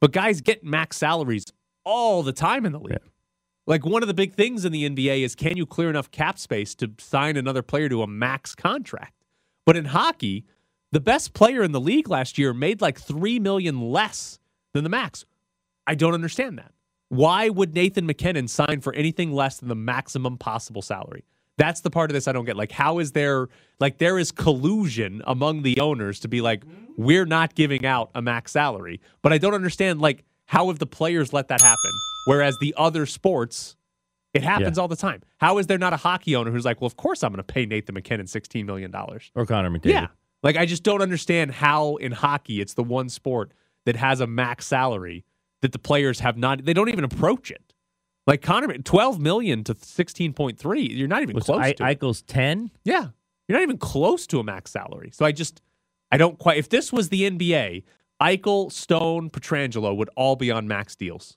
[0.00, 1.44] But guys get max salaries
[1.84, 2.98] all the time in the league.
[3.66, 6.38] Like one of the big things in the NBA is can you clear enough cap
[6.38, 9.14] space to sign another player to a max contract?
[9.64, 10.44] But in hockey,
[10.92, 14.38] the best player in the league last year made like 3 million less
[14.74, 15.24] than the max.
[15.86, 16.72] I don't understand that.
[17.08, 21.24] Why would Nathan MacKinnon sign for anything less than the maximum possible salary?
[21.56, 22.56] That's the part of this I don't get.
[22.56, 23.48] Like, how is there
[23.80, 26.64] like there is collusion among the owners to be like,
[26.96, 29.00] we're not giving out a max salary.
[29.22, 31.90] But I don't understand like how have the players let that happen?
[32.26, 33.76] Whereas the other sports,
[34.32, 34.82] it happens Yeah.
[34.82, 35.22] all the time.
[35.38, 37.52] How is there not a hockey owner who's like, well, of course I'm going to
[37.52, 38.94] pay Nathan MacKinnon $16 million?
[39.34, 39.84] Or Connor McDavid.
[39.90, 40.06] Yeah.
[40.42, 43.52] Like, I just don't understand how in hockey it's the one sport
[43.86, 45.24] that has a max salary
[45.62, 47.73] that the players have not, they don't even approach it.
[48.26, 50.96] Like Connor, 12 million to 16.3.
[50.96, 52.00] You're not even Was close I, to it.
[52.00, 52.70] Eichel's 10?
[52.84, 53.08] Yeah.
[53.48, 55.10] You're not even close to a max salary.
[55.12, 55.60] So I just,
[56.10, 57.84] I don't quite, if this was the NBA,
[58.22, 61.36] Eichel, Stone, Pietrangelo would all be on max deals.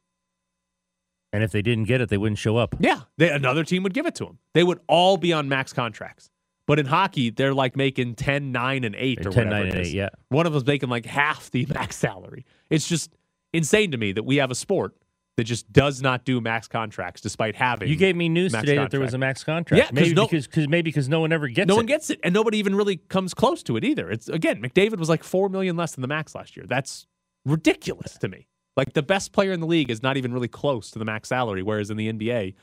[1.34, 2.76] And if they didn't get it, they wouldn't show up.
[2.80, 3.02] Yeah.
[3.18, 4.40] They, another team would give it to them.
[4.54, 6.30] They would all be on max contracts.
[6.68, 9.70] But in hockey, they're like making 10, 9, and 8 or 10, whatever 9, it
[9.72, 9.88] and is.
[9.90, 10.10] 8, yeah.
[10.30, 12.46] One of them's making like half the max salary.
[12.70, 13.14] It's just
[13.54, 14.96] insane to me that we have a sport
[15.38, 18.78] that just does not do max contracts despite having You gave me news max today
[18.78, 19.78] that there was a max contract.
[19.80, 21.68] Yeah, 'cause maybe no- because cause maybe because no one ever gets it.
[21.68, 21.78] no it.
[21.78, 24.10] one gets it, and nobody even really comes close to it either.
[24.12, 26.66] It's again, McDavid was like four million less than the max last year.
[26.68, 27.06] That's
[27.46, 28.48] ridiculous to me.
[28.76, 31.30] Like the best player in the league is not even really close to the max
[31.30, 32.54] salary, whereas in the NBA,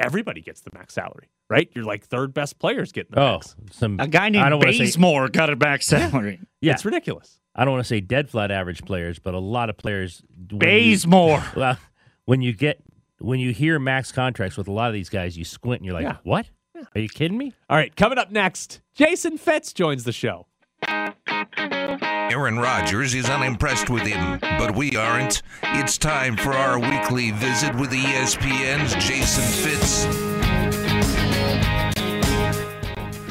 [0.00, 1.70] everybody gets the max salary, right?
[1.74, 3.54] You're like third best players getting the Oh, max.
[3.70, 6.40] some A guy named don't say- Bazemore got a max salary.
[6.60, 6.72] Yeah.
[6.72, 7.40] It's ridiculous.
[7.54, 10.22] I don't want to say dead flat average players, but a lot of players.
[10.50, 11.44] when you- Bazemore.
[11.56, 11.78] Well,
[12.24, 12.82] when you get
[13.18, 15.94] when you hear max contracts with a lot of these guys, you squint and you're
[15.94, 16.16] like, Yeah.
[16.24, 16.46] "What?
[16.94, 20.46] Are you kidding me?" All right, coming up next, Jason Fitz joins the show.
[20.88, 25.42] Aaron Rodgers is unimpressed with him, but we aren't.
[25.62, 30.06] It's time for our weekly visit with ESPN's Jason Fitz.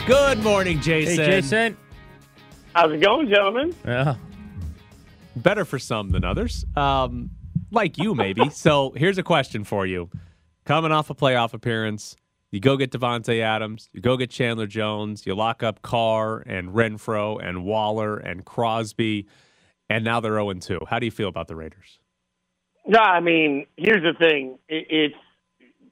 [0.08, 1.18] Good morning, Jason.
[1.18, 1.78] Hey, Jason.
[2.74, 3.76] How's it going, gentlemen?
[3.86, 4.16] Yeah.
[5.36, 6.66] Better for some than others.
[6.76, 7.32] Um,
[7.72, 8.50] like you, maybe.
[8.50, 10.10] so here's a question for you.
[10.66, 12.16] Coming off a playoff appearance,
[12.52, 16.70] you go get Davante Adams, you go get Chandler Jones, you lock up Carr and
[16.70, 19.28] Renfro and Waller and Crosby,
[19.90, 20.80] and now they're 0 2.
[20.90, 22.00] How do you feel about the Raiders?
[22.86, 24.58] No, I mean, here's the thing.
[24.68, 25.16] It, it's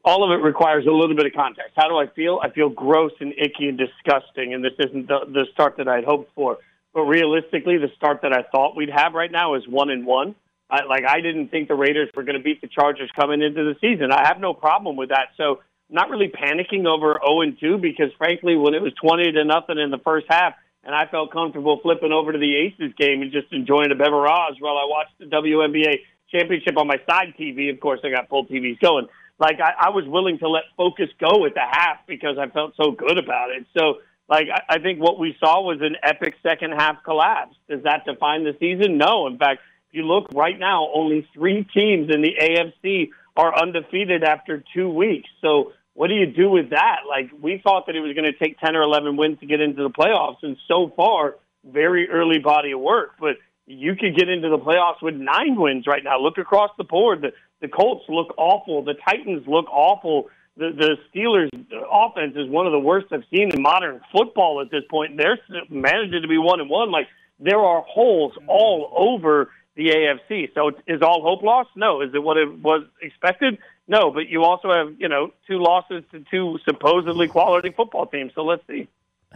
[0.04, 1.74] all of it requires a little bit of context.
[1.76, 2.39] How do I feel?
[2.42, 6.04] I feel gross and icky and disgusting, and this isn't the, the start that I'd
[6.04, 6.58] hoped for.
[6.94, 10.36] But realistically, the start that I thought we'd have right now is one and one.
[10.69, 13.63] I, like I didn't think the Raiders were going to beat the Chargers coming into
[13.63, 14.12] the season.
[14.12, 15.29] I have no problem with that.
[15.38, 19.43] So not really panicking over 0 and 2 because frankly, when it was 20 to
[19.45, 20.53] nothing in the first half,
[20.84, 24.58] and I felt comfortable flipping over to the Aces game and just enjoying a beverage
[24.60, 25.99] while I watched the WNBA
[26.32, 27.71] championship on my side TV.
[27.71, 29.08] Of course, I got full TVs going.
[29.39, 32.73] Like I, I was willing to let focus go at the half because I felt
[32.75, 33.65] so good about it.
[33.77, 37.55] So, like I, I think what we saw was an epic second half collapse.
[37.69, 38.97] Does that define the season?
[38.97, 39.27] No.
[39.27, 44.63] In fact, you look right now, only three teams in the AFC are undefeated after
[44.73, 45.30] two weeks.
[45.41, 47.02] So what do you do with that?
[47.08, 49.62] Like we thought that it was going to take 10 or 11 wins to get
[49.62, 50.38] into the playoffs.
[50.43, 55.02] And so far, very early body of work, but you could get into the playoffs
[55.02, 56.19] with nine wins right now.
[56.19, 57.21] Look across the board.
[57.21, 58.84] The, the Colts look awful.
[58.84, 60.30] The Titans look awful.
[60.58, 61.49] The, the Steelers'
[61.91, 65.17] offense is one of the worst I've seen in modern football at this point.
[65.17, 65.38] They're
[65.69, 66.91] managing to be one and one.
[66.91, 67.08] Like
[67.39, 70.54] there are holes all over the AFC.
[70.54, 71.70] So is all hope lost?
[71.76, 72.02] No.
[72.02, 73.58] Is it what it was expected?
[73.88, 74.12] No.
[74.12, 78.34] But you also have you know two losses to two supposedly quality football teams.
[78.36, 78.89] So let's see.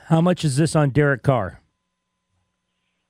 [0.08, 1.62] How much is this on Derek Carr?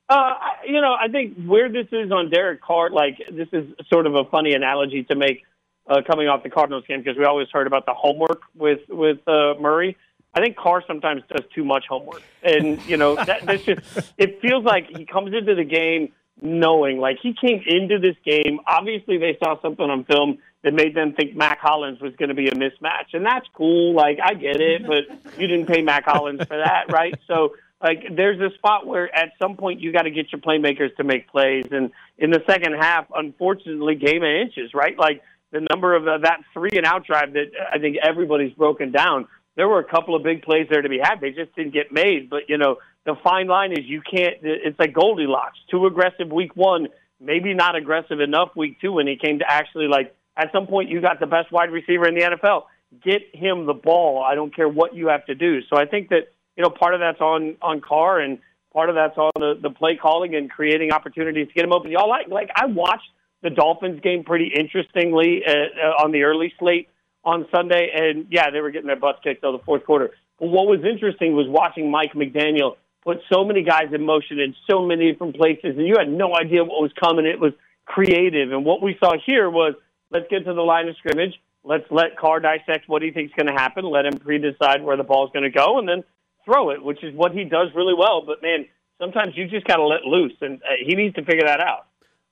[0.08, 0.34] Uh,
[0.66, 4.14] you know, I think where this is on Derek Carr, like this is sort of
[4.14, 5.42] a funny analogy to make
[5.88, 9.26] uh, coming off the Cardinals game because we always heard about the homework with with
[9.26, 9.96] uh, Murray.
[10.34, 14.12] I think Carr sometimes does too much homework, and you know that, that's just.
[14.18, 18.60] It feels like he comes into the game knowing, like he came into this game.
[18.66, 22.34] Obviously, they saw something on film that made them think Mack Hollins was going to
[22.34, 23.94] be a mismatch, and that's cool.
[23.94, 27.14] Like I get it, but you didn't pay Mack Hollins for that, right?
[27.26, 30.94] So like there's a spot where at some point you got to get your playmakers
[30.96, 35.60] to make plays and in the second half unfortunately game of inches right like the
[35.70, 39.68] number of uh, that three and out drive that i think everybody's broken down there
[39.68, 41.20] were a couple of big plays there to be had.
[41.20, 42.30] They just didn't get made.
[42.30, 45.58] But you know the fine line is you can't it's like goldilocks.
[45.70, 46.88] Too aggressive week one
[47.20, 50.90] maybe not aggressive enough week two when he came to actually like at some point
[50.90, 52.64] you got the best wide receiver in the nfl
[53.02, 54.22] get him the ball.
[54.22, 55.60] I don't care what you have to do.
[55.70, 58.38] So i think that you know, part of that's on on Carr and
[58.72, 61.90] part of that's on the, the play calling and creating opportunities to get him open.
[61.90, 63.08] Y'all like like I watched
[63.42, 66.88] the Dolphins game pretty interestingly uh, uh, on the early slate
[67.24, 70.10] on Sunday, and yeah, they were getting their butts kicked till the fourth quarter.
[70.38, 74.54] But what was interesting was watching Mike McDaniel put so many guys in motion in
[74.68, 77.26] so many different places, and you had no idea what was coming.
[77.26, 77.52] It was
[77.86, 79.74] creative, and what we saw here was
[80.10, 81.34] let's get to the line of scrimmage.
[81.62, 83.84] Let's let Carr dissect what he thinks is going to happen.
[83.84, 86.04] Let him pre-decide where the ball's going to go, and then
[86.44, 88.22] throw it, which is what he does really well.
[88.26, 88.66] But man,
[88.98, 91.86] sometimes you just got to let loose, and uh, he needs to figure that out.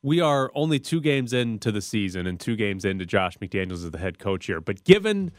[0.04, 3.90] We are only two games into the season and two games into Josh McDaniels as
[3.92, 4.60] the head coach here.
[4.60, 5.30] But given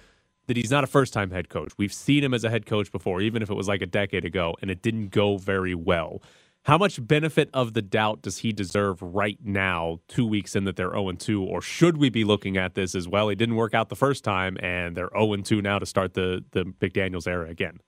[0.47, 2.89] that he's not a first time head coach, we've seen him as a head coach
[2.89, 6.21] before, even if it was like a decade ago, and it didn't go very well.
[6.63, 10.78] How much benefit of the doubt does he deserve right now, two weeks in that
[10.78, 11.43] they're 0 2?
[11.43, 13.28] Or should we be looking at this as well?
[13.28, 16.45] He didn't work out the first time, and they're 0 2 now to start the,
[16.52, 17.80] the McDaniels era again.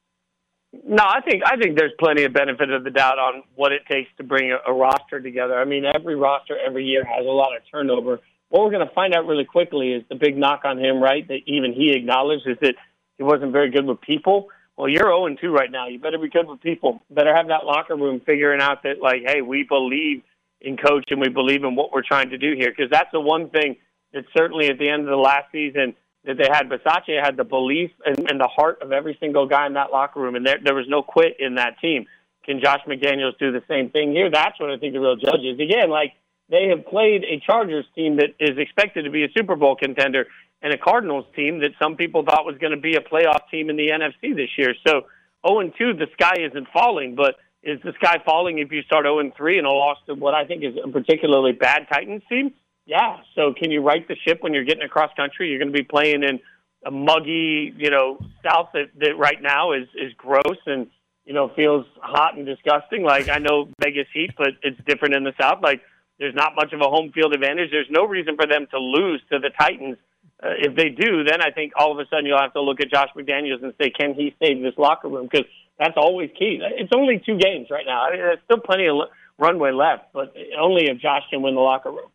[0.83, 3.83] No, I think I think there's plenty of benefit of the doubt on what it
[3.89, 5.57] takes to bring a, a roster together.
[5.57, 8.19] I mean, every roster every year has a lot of turnover.
[8.49, 11.27] What we're going to find out really quickly is the big knock on him, right?
[11.27, 12.75] That even he acknowledged is that
[13.17, 14.49] he wasn't very good with people.
[14.77, 15.87] Well, you're 0 2 right now.
[15.87, 17.01] You better be good with people.
[17.09, 20.21] Better have that locker room figuring out that, like, hey, we believe
[20.61, 22.71] in coach and we believe in what we're trying to do here.
[22.75, 23.77] Because that's the one thing
[24.13, 26.69] that certainly at the end of the last season that they had.
[26.69, 30.19] Bisaccia had the belief and, and the heart of every single guy in that locker
[30.19, 32.05] room, and there, there was no quit in that team.
[32.45, 34.29] Can Josh McDaniels do the same thing here?
[34.29, 35.59] That's what I think the real judge is.
[35.59, 36.13] Again, like
[36.49, 40.27] they have played a Chargers team that is expected to be a Super Bowl contender
[40.61, 43.69] and a Cardinals team that some people thought was going to be a playoff team
[43.69, 44.75] in the NFC this year.
[44.85, 45.05] So
[45.47, 49.31] 0 2, the sky isn't falling, but is the sky falling if you start 0
[49.35, 52.53] 3 and a loss to what I think is a particularly bad Titans team?
[52.85, 53.17] Yeah.
[53.35, 55.49] So can you right the ship when you're getting across country?
[55.49, 56.39] You're going to be playing in
[56.85, 60.87] a muggy, you know, South that, that right now is is gross and
[61.25, 63.03] you know feels hot and disgusting.
[63.03, 65.59] Like I know Vegas Heat, but it's different in the South.
[65.63, 65.81] Like
[66.19, 67.71] there's not much of a home field advantage.
[67.71, 69.97] There's no reason for them to lose to the Titans.
[70.43, 72.79] Uh, if they do, then I think all of a sudden you'll have to look
[72.81, 75.27] at Josh McDaniels and say, can he save this locker room?
[75.31, 75.47] Because
[75.79, 76.59] that's always key.
[76.61, 78.03] It's only two games right now.
[78.03, 78.95] I mean, there's still plenty of
[79.39, 82.09] runway left, but only if Josh can win the locker room.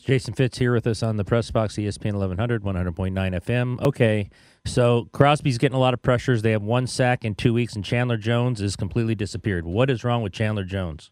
[0.00, 3.80] Jason Fitz here with us on the press box, ESPN 1100, 100.9 FM.
[3.86, 4.30] Okay,
[4.64, 6.42] so Crosby's getting a lot of pressures.
[6.42, 9.66] They have one sack in two weeks, and Chandler Jones is completely disappeared.
[9.66, 11.10] What is wrong with Chandler Jones?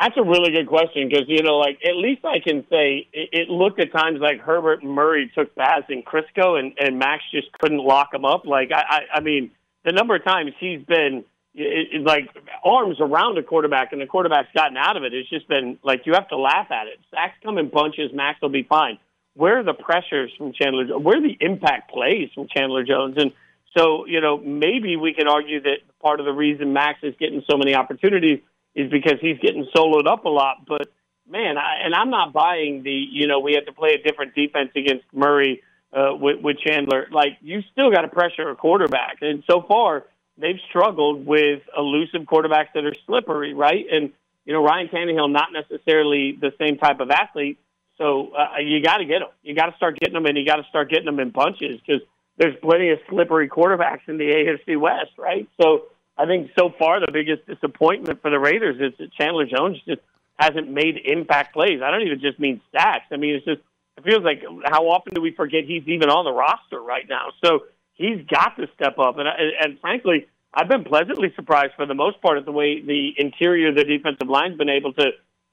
[0.00, 3.28] That's a really good question because you know, like at least I can say it,
[3.32, 7.52] it looked at times like Herbert Murray took baths in Crisco, and and Max just
[7.60, 8.44] couldn't lock him up.
[8.44, 9.52] Like I, I, I mean,
[9.84, 12.28] the number of times he's been it, it, like
[12.64, 15.14] arms around a quarterback and the quarterback's gotten out of it.
[15.14, 16.98] It's just been like you have to laugh at it.
[17.10, 18.10] Sacks come in bunches.
[18.12, 18.98] Max will be fine.
[19.34, 20.98] Where are the pressures from Chandler?
[20.98, 23.16] Where are the impact plays from Chandler Jones?
[23.18, 23.32] And
[23.76, 27.42] so, you know, maybe we can argue that part of the reason Max is getting
[27.48, 28.40] so many opportunities
[28.74, 30.66] is because he's getting soloed up a lot.
[30.66, 30.88] But
[31.28, 34.34] man, I, and I'm not buying the, you know, we have to play a different
[34.34, 35.62] defense against Murray
[35.92, 37.08] uh, with, with Chandler.
[37.10, 40.04] Like you still got to pressure a quarterback, and so far
[40.38, 43.86] they've struggled with elusive quarterbacks that are slippery, right?
[43.90, 44.12] And
[44.44, 47.58] you know, Ryan Tannehill not necessarily the same type of athlete.
[47.96, 49.28] So uh, you got to get them.
[49.42, 51.80] You got to start getting them, and you got to start getting them in bunches
[51.80, 52.02] because
[52.36, 55.48] there's plenty of slippery quarterbacks in the AFC West, right?
[55.60, 55.86] So
[56.18, 60.00] I think so far the biggest disappointment for the Raiders is that Chandler Jones just
[60.36, 61.80] hasn't made impact plays.
[61.82, 63.06] I don't even just mean sacks.
[63.12, 63.60] I mean it's just
[63.96, 67.28] it feels like how often do we forget he's even on the roster right now?
[67.44, 71.94] So he's got to step up, and and frankly, I've been pleasantly surprised for the
[71.94, 75.10] most part at the way the interior of the defensive line's been able to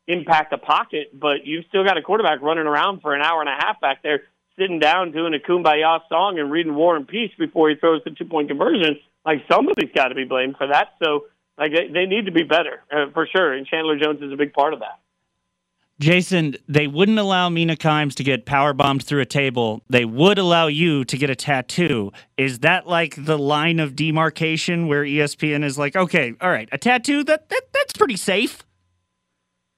[0.07, 1.17] impact the pocket.
[1.19, 4.03] But you've still got a quarterback running around for an hour and a half back
[4.03, 4.23] there,
[4.59, 8.11] sitting down doing a kumbaya song and reading War and Peace before he throws the
[8.11, 8.99] two point conversion.
[9.25, 10.89] Like somebody's got to be blamed for that.
[11.03, 11.25] So
[11.57, 14.37] like they, they need to be better uh, for sure, and Chandler Jones is a
[14.37, 14.99] big part of that.
[16.01, 19.83] Jason, they wouldn't allow Mina Kimes to get power bombed through a table.
[19.87, 22.11] They would allow you to get a tattoo.
[22.37, 26.77] Is that like the line of demarcation where ESPN is like, okay, all right, a
[26.79, 28.63] tattoo that, that that's pretty safe.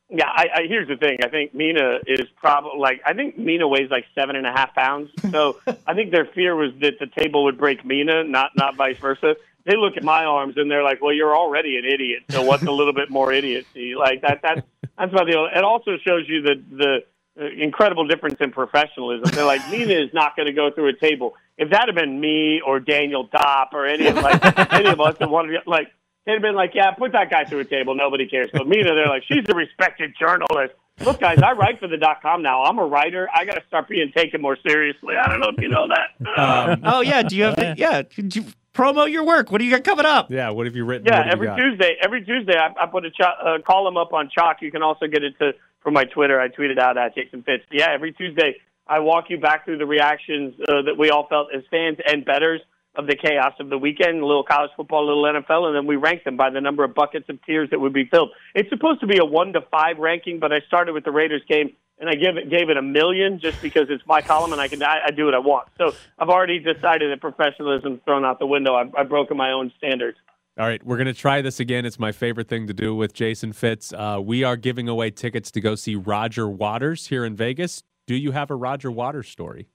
[0.10, 1.18] Yeah, I, I here's the thing.
[1.24, 4.74] I think Mina is probably like I think Mina weighs like seven and a half
[4.76, 5.10] pounds.
[5.30, 8.98] So I think their fear was that the table would break Mina, not not vice
[8.98, 9.36] versa.
[9.66, 12.24] They look at my arms and they're like, "Well, you're already an idiot.
[12.30, 14.42] So what's a little bit more idiocy?" Like that.
[14.42, 14.62] That's
[14.98, 15.50] that's about the.
[15.56, 17.04] It also shows you the the
[17.42, 19.34] uh, incredible difference in professionalism.
[19.34, 21.34] They're like, Mina is not going to go through a table.
[21.58, 25.18] If that had been me or Daniel Dopp or any of like any of us
[25.20, 25.88] that wanted to, like
[26.26, 27.96] they'd have been like, yeah, put that guy through a table.
[27.96, 28.50] Nobody cares.
[28.52, 30.74] But Mina, they're like, she's a respected journalist.
[31.00, 32.64] Look, guys, I write for the dot com now.
[32.64, 33.28] I'm a writer.
[33.34, 35.16] I got to start being taken more seriously.
[35.16, 36.38] I don't know if you know that.
[36.38, 38.04] Um, oh yeah, do you have to, yeah?
[38.04, 39.52] Could you promo your work?
[39.52, 40.30] What do you got coming up?
[40.32, 41.06] Yeah, what have you written?
[41.08, 41.70] Yeah, What have you every?
[41.72, 41.96] Tuesday.
[42.04, 44.58] Every Tuesday, I, I put a cho- uh, column up on Chalk.
[44.62, 46.40] You can also get it to from my Twitter.
[46.40, 47.64] I tweeted out at Jason Fitz.
[47.72, 48.56] Yeah, every Tuesday,
[48.88, 52.26] I walk you back through the reactions uh, that we all felt as fans and
[52.26, 52.62] betters
[52.96, 54.22] of the chaos of the weekend.
[54.22, 56.84] A little college football, a little NFL, and then we rank them by the number
[56.84, 58.30] of buckets of tears that would be filled.
[58.56, 61.42] It's supposed to be a one to five ranking, but I started with the Raiders
[61.50, 61.74] game.
[62.04, 64.68] And I give it, gave it a million just because it's my column and I
[64.68, 65.70] can I, I do what I want.
[65.78, 68.76] So I've already decided that professionalism's thrown out the window.
[68.76, 70.18] I've, I've broken my own standards.
[70.60, 71.86] All right, we're going to try this again.
[71.86, 73.94] It's my favorite thing to do with Jason Fitz.
[73.94, 77.84] Uh, we are giving away tickets to go see Roger Waters here in Vegas.
[78.06, 79.70] Do you have a Roger Waters story?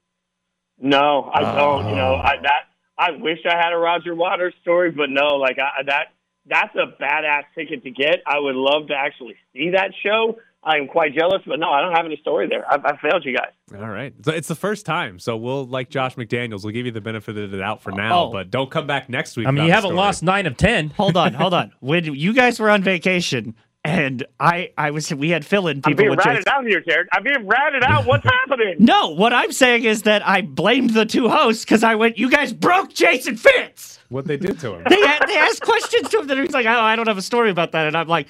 [0.77, 1.89] No, I don't.
[1.89, 2.61] You know, I that
[2.95, 6.13] I wish I had a Roger Waters story, but no, like I, that
[6.45, 8.17] that's a badass ticket to get.
[8.27, 10.37] I would love to actually see that show.
[10.63, 12.65] I am quite jealous, but no, I don't have any story there.
[12.69, 13.51] I, I failed you guys.
[13.73, 14.13] All right.
[14.25, 15.17] So it's the first time.
[15.17, 18.25] So we'll, like Josh McDaniels, we'll give you the benefit of the doubt for now,
[18.25, 18.31] Oh.
[18.31, 19.47] but don't come back next week.
[19.47, 20.89] I mean, you haven't lost nine of ten.
[20.91, 21.71] Hold on, hold on.
[21.79, 25.91] When you guys were on vacation and I I was we had fill in people.
[25.91, 26.53] I'm people being with ratted Jason.
[26.57, 27.07] out here, Jared.
[27.13, 28.05] I'm being ratted out.
[28.05, 28.75] What's happening?
[28.79, 32.29] No, what I'm saying is that I blamed the two hosts because I went, you
[32.29, 33.98] guys broke Jason Fitz.
[34.09, 34.83] What they did to him.
[34.89, 37.49] They, they asked questions to him that he's like, oh, I don't have a story
[37.51, 37.87] about that.
[37.87, 38.27] And I'm like,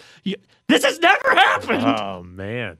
[0.67, 1.83] this has never happened.
[1.83, 2.77] Oh, man.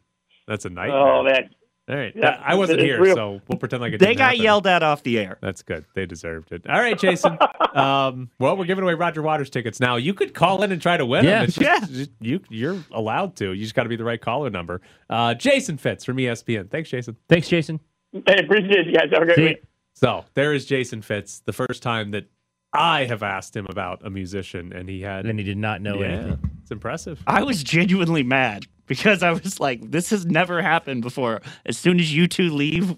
[0.47, 0.97] That's a nightmare.
[0.97, 1.49] Oh man.
[1.89, 2.13] All right.
[2.15, 3.15] Yeah, I wasn't here, real.
[3.15, 4.41] so we'll pretend like it they didn't got happen.
[4.43, 5.37] yelled at off the air.
[5.41, 5.85] That's good.
[5.95, 6.67] They deserved it.
[6.69, 7.35] All right, Jason.
[7.75, 9.95] um, well, we're giving away Roger Waters tickets now.
[9.95, 11.39] You could call in and try to win Yeah.
[11.39, 11.43] them.
[11.45, 13.53] It's just- just- you you're allowed to.
[13.53, 14.81] You just got to be the right caller number.
[15.09, 16.69] Uh, Jason Fitz from ESPN.
[16.69, 17.15] Thanks, Jason.
[17.27, 17.79] Thanks, Jason.
[18.11, 19.09] Hey, appreciate you guys.
[19.11, 19.47] Have a great See ya.
[19.49, 19.63] week.
[19.93, 21.39] So there is Jason Fitz.
[21.45, 22.25] The first time that
[22.73, 25.25] I have asked him about a musician, and he had.
[25.25, 26.51] And he did not know yeah, anything.
[26.61, 27.21] it's impressive.
[27.25, 31.41] I was genuinely mad because I was like, this has never happened before.
[31.65, 32.95] As soon as you two leave,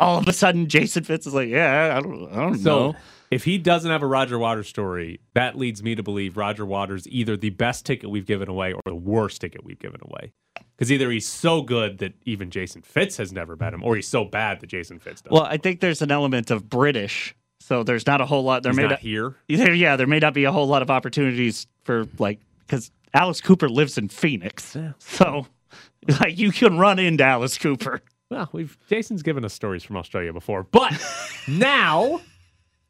[0.00, 2.96] all of a sudden Jason Fitz is like, yeah, I don't, I don't So know.
[3.30, 7.06] if he doesn't have a Roger Waters story, that leads me to believe Roger Waters
[7.08, 10.32] either the best ticket we've given away or the worst ticket we've given away.
[10.76, 14.08] Because either he's so good that even Jason Fitz has never met him, or he's
[14.08, 15.30] so bad that Jason Fitz does.
[15.30, 18.62] Well, I think there's an element of British, so there's not a whole lot.
[18.62, 19.36] There he's may not not, here.
[19.48, 23.68] Yeah, there may not be a whole lot of opportunities for like because Alice Cooper
[23.68, 25.46] lives in Phoenix, so
[26.20, 28.00] like you can run into Alice Cooper.
[28.30, 30.92] Well, we've Jason's given us stories from Australia before, but
[31.48, 32.20] now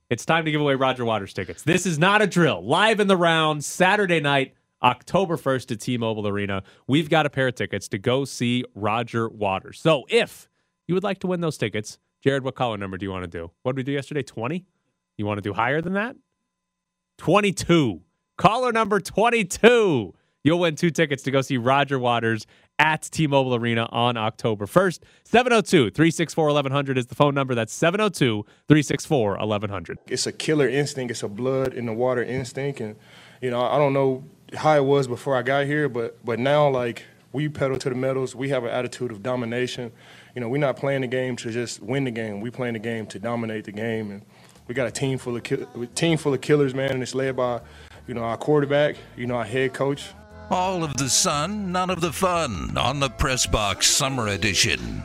[0.09, 1.63] it's time to give away Roger Waters tickets.
[1.63, 2.65] This is not a drill.
[2.65, 6.63] Live in the round Saturday night, October 1st at T-Mobile Arena.
[6.87, 9.81] We've got a pair of tickets to go see Roger Waters.
[9.81, 10.49] So if
[10.87, 13.29] you would like to win those tickets, Jared, what caller number do you want to
[13.29, 13.51] do?
[13.63, 14.23] What did we do yesterday?
[14.23, 14.65] 20?
[15.17, 16.17] You want to do higher than that?
[17.19, 18.01] 22.
[18.39, 20.15] Caller number 22.
[20.45, 22.47] You'll win two tickets to go see Roger Waters
[22.79, 25.01] at T Mobile Arena on October 1st.
[25.25, 27.55] 702 364 1100 is the phone number.
[27.55, 29.99] That's 702 364 1100.
[30.09, 31.11] it's a killer instinct.
[31.11, 32.97] It's a blood in the water instinct, and
[33.41, 34.25] you know I don't know
[34.55, 37.95] how it was before I got here, but but now like we pedal to the
[37.95, 38.35] metals.
[38.35, 39.93] We have an attitude of domination.
[40.35, 42.41] You know, we're not playing the game to just win the game.
[42.41, 44.23] We're playing the game to dominate the game, and
[44.67, 45.43] we got a team full of
[45.95, 47.61] team full of killers, man, and it's led by
[48.07, 50.09] you know our quarterback, you know our head coach,
[50.51, 55.03] All of the sun, none of the fun on the Press Box Summer Edition.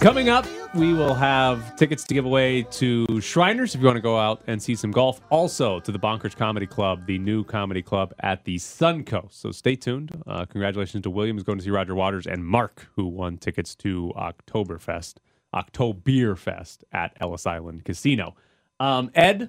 [0.00, 4.02] Coming up, we will have tickets to give away to Shriners if you want to
[4.02, 5.22] go out and see some golf.
[5.30, 9.32] Also to the Bonkers Comedy Club, the new comedy club at the Suncoast.
[9.32, 10.22] So stay tuned.
[10.26, 14.12] Uh, congratulations to Williams going to see Roger Waters and Mark, who won tickets to
[14.14, 15.14] Oktoberfest,
[15.54, 18.34] Oktoberfest at Ellis Island Casino.
[18.78, 19.48] Um, Ed,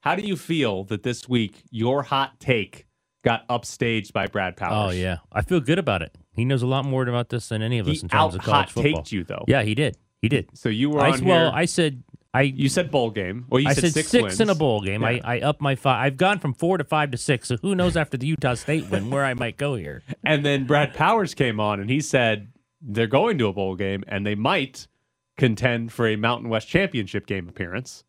[0.00, 2.86] how do you feel that this week your hot take
[3.24, 4.92] got upstaged by Brad Powers?
[4.94, 6.14] Oh yeah, I feel good about it.
[6.36, 8.42] He knows a lot more about this than any of us He in terms of
[8.42, 8.90] college football.
[8.92, 9.44] out-hot-taked you, though.
[9.48, 9.96] Yeah, he did.
[10.22, 10.48] He did.
[10.54, 12.02] So you were I, on well, here- I said
[12.34, 12.42] I.
[12.42, 13.46] You said bowl game.
[13.48, 14.40] Well, you I said, said six, wins.
[14.40, 15.02] in a bowl game.
[15.02, 15.08] Yeah.
[15.24, 16.04] I, I up my five.
[16.04, 17.48] I've gone from four to five to six.
[17.48, 20.02] So who knows after the Utah State win where I might go here?
[20.24, 22.48] And then Brad Powers came on and he said
[22.82, 24.86] they're going to a bowl game and they might
[25.38, 28.04] contend for a Mountain West championship game appearance.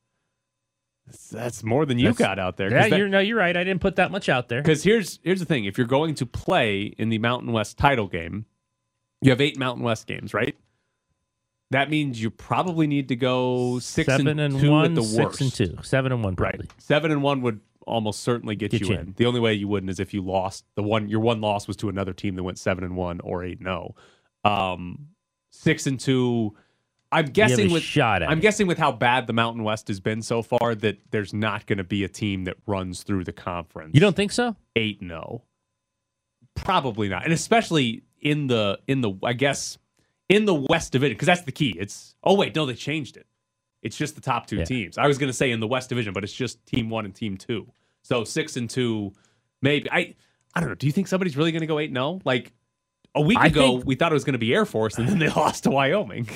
[1.31, 2.69] That's more than you That's- got out there.
[2.71, 3.55] Yeah, you're no, you're right.
[3.55, 4.61] I didn't put that much out there.
[4.61, 8.07] Because here's here's the thing: if you're going to play in the Mountain West title
[8.07, 8.45] game,
[9.21, 10.55] you have eight Mountain West games, right?
[11.71, 15.03] That means you probably need to go six Seven and, and two one, at the
[15.03, 15.41] six worst.
[15.41, 15.77] and two.
[15.83, 16.61] Seven and one, Right.
[16.77, 18.99] Seven and one would almost certainly get, Get you, you in.
[18.99, 19.13] in.
[19.17, 21.09] The only way you wouldn't is if you lost the one.
[21.09, 23.65] Your one loss was to another team that went seven and one or eight and
[23.67, 23.95] zero.
[24.45, 25.07] Um,
[25.51, 26.55] six and two.
[27.11, 28.41] I'm guessing with shot I'm it.
[28.41, 31.77] guessing with how bad the Mountain West has been so far that there's not going
[31.77, 33.91] to be a team that runs through the conference.
[33.93, 34.55] You don't think so?
[34.75, 35.43] Eight and zero.
[36.55, 39.77] Probably not, and especially in the in the I guess
[40.27, 41.75] in the West Division because that's the key.
[41.79, 43.27] It's oh wait no they changed it.
[43.83, 44.63] It's just the top two Yeah.
[44.65, 44.97] teams.
[44.97, 47.13] I was going to say in the West Division, but it's just Team One and
[47.13, 47.71] Team Two.
[48.01, 49.13] So six and two,
[49.61, 49.89] maybe.
[49.91, 50.15] I
[50.55, 50.75] I don't know.
[50.75, 52.19] Do you think somebody's really going to go eight and zero?
[52.25, 52.51] Like
[53.13, 55.07] a week I ago, think- we thought it was going to be Air Force, and
[55.07, 56.27] then they lost to Wyoming.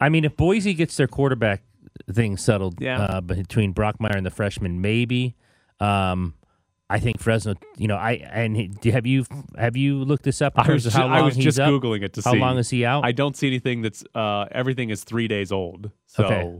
[0.00, 1.62] I mean, if Boise gets their quarterback
[2.10, 3.02] thing settled Yeah.
[3.02, 5.36] uh, between Bachmeier and the freshman, maybe.
[5.80, 6.34] Um,
[6.88, 7.54] I think Fresno.
[7.76, 9.24] You know, I and have you
[9.56, 11.70] have you looked this up I was, long I was just up?
[11.70, 13.04] googling it to how see how long is he out?
[13.04, 15.90] I don't see anything that's uh, everything is three days old.
[16.06, 16.58] So Okay.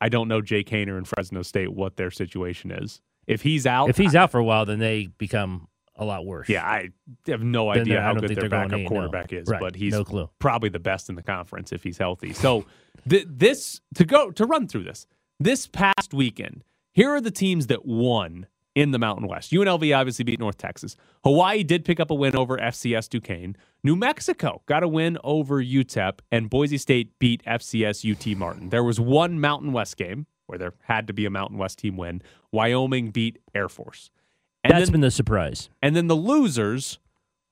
[0.00, 3.02] I don't know Jake Haener and Fresno State what their situation is.
[3.26, 5.68] If he's out, if he's out for a while, then they become
[5.98, 6.48] a lot worse.
[6.48, 6.90] Yeah, I
[7.26, 8.88] have no idea how good their backup 8-0.
[8.88, 10.28] quarterback is, Right, but he's no clue.
[10.38, 12.32] probably the best in the conference if he's healthy.
[12.32, 12.64] So
[13.08, 15.06] th- this to go to run through this
[15.40, 19.52] this past weekend, here are the teams that won in the Mountain West.
[19.52, 20.96] UNLV obviously beat North Texas.
[21.24, 23.56] Hawaii did pick up a win over FCS Duquesne.
[23.82, 28.68] New Mexico got a win over UTEP, and Boise State beat FCS UT Martin.
[28.68, 31.96] There was one Mountain West game where there had to be a Mountain West team
[31.96, 32.20] win.
[32.52, 34.10] Wyoming beat Air Force.
[34.66, 35.70] And That's then- been the surprise.
[35.82, 36.98] and then the losers,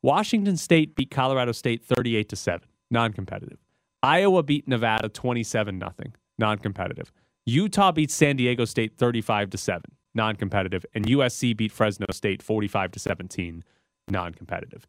[0.02, 3.58] Washington State beat Colorado State 38 to 7, non-competitive.
[4.02, 7.10] Iowa beat Nevada 27 nothing, non-competitive.
[7.46, 9.82] Utah beat San Diego State 35 to 7,
[10.14, 13.64] non-competitive, and USC beat Fresno State 45 to 17,
[14.08, 14.86] non-competitive.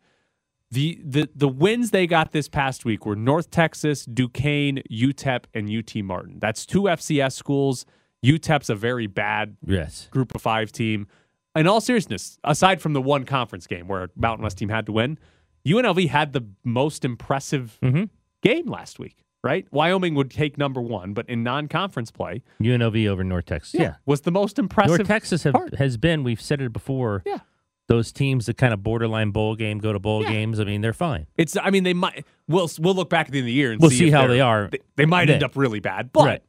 [0.71, 5.69] The, the the wins they got this past week were North Texas, Duquesne, UTEP, and
[5.69, 6.39] UT Martin.
[6.39, 7.85] That's two FCS schools.
[8.25, 10.07] UTEP's a very bad Yes.
[10.11, 11.07] group of five team.
[11.55, 14.91] In all seriousness, aside from the one conference game where Mountain West team had to
[14.91, 15.17] win,
[15.65, 18.03] UNLV had the most impressive Mm-hmm.
[18.43, 19.65] game last week, right?
[19.71, 23.79] Wyoming would take number one, but in non conference play, UNLV over North Texas.
[23.79, 23.95] Yeah.
[24.05, 24.97] was the most impressive.
[24.99, 26.23] North Texas have, has been.
[26.23, 27.23] We've said it before.
[27.25, 27.39] Yeah.
[27.87, 30.31] Those teams that kind of borderline bowl game go to bowl Yeah.
[30.31, 30.59] games.
[30.59, 31.27] I mean, they're fine.
[31.37, 31.55] It's.
[31.55, 32.25] I mean, they might.
[32.47, 34.27] We'll we'll look back at the end of the year and We'll see, see how
[34.27, 34.39] they
[34.71, 36.41] They, they might end up really bad, but Right.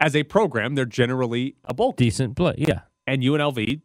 [0.00, 1.92] as a program, they're generally a bowl.
[1.92, 2.54] Decent play.
[2.58, 2.80] Yeah.
[3.06, 3.80] and UNLV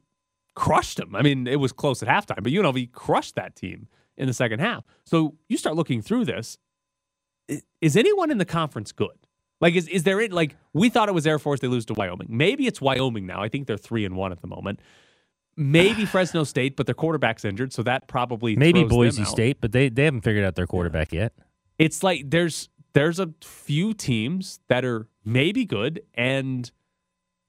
[0.57, 1.15] crushed them.
[1.15, 3.87] I mean, it was close at halftime, but UNLV crushed that team
[4.17, 4.83] in the second half.
[5.05, 6.57] So you start looking through this.
[7.79, 9.27] Is anyone in the conference good?
[9.61, 10.33] Like, is is there it?
[10.33, 11.59] Like, we thought it was Air Force.
[11.59, 12.27] They lose to Wyoming.
[12.31, 13.43] Maybe it's Wyoming now.
[13.43, 14.79] I think they're three and one at the moment.
[15.55, 19.25] Maybe Fresno State, but their quarterback's injured, so that probably Maybe throws them Boise.
[19.25, 21.33] State, but they, they haven't figured out their quarterback yet.
[21.77, 26.71] It's like there's there's a few teams that are maybe good, and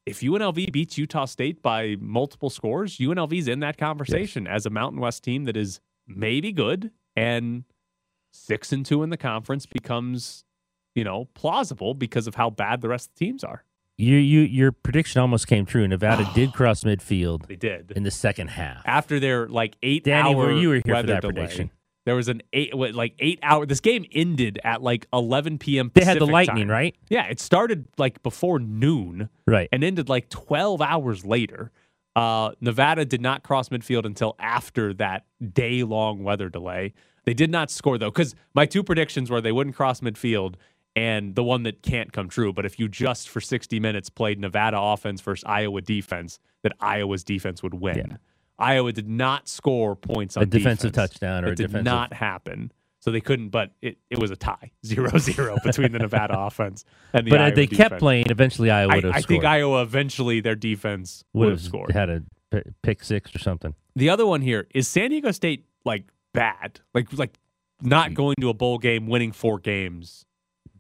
[0.09, 5.01] if UNLV beats Utah State by multiple scores, UNLV's in that conversation as a Mountain
[5.01, 7.65] West team that is maybe good and
[8.33, 10.45] six and two in the conference becomes,
[10.95, 13.65] you know, plausible because of how bad the rest of the teams are.
[13.99, 15.87] You you your prediction almost came true.
[15.87, 18.83] Nevada did cross midfield They did in the second half.
[18.87, 21.71] after their like eight Danny, hour you were here for that delay, prediction.
[22.09, 23.67] There was an eight like eight hour.
[23.67, 25.91] This game ended at like 11 p.m.
[25.93, 26.71] They had the lightning, time.
[26.71, 26.97] right?
[27.11, 29.29] Yeah, it started like before noon.
[29.47, 29.69] Right.
[29.73, 31.71] and ended like 12 hours later.
[32.17, 36.95] Uh, Nevada did not cross midfield until after that day long weather delay.
[37.27, 40.55] They did not score though, because my two predictions were they wouldn't cross midfield
[40.97, 42.55] and the one that can't come true.
[42.55, 47.23] But if you just for 60 minutes played Nevada offense versus Iowa defense, that Iowa's
[47.23, 48.19] defense would win.
[48.59, 51.11] Iowa did not score points on A defensive defense.
[51.13, 52.73] touchdown or it a did defensive- not happen.
[53.01, 57.27] So they couldn't, but it, it was a tie, 0-0 between the Nevada offense and
[57.27, 59.29] the But Iowa they kept playing, eventually Iowa I, would have I scored.
[59.29, 61.93] think Iowa eventually their defense would would have scored.
[61.93, 62.23] had a
[62.83, 63.75] pick six or something.
[63.95, 67.39] The other one here is San Diego State like bad, like like
[67.81, 68.15] not mm.
[68.15, 70.25] going to a bowl game, winning four games,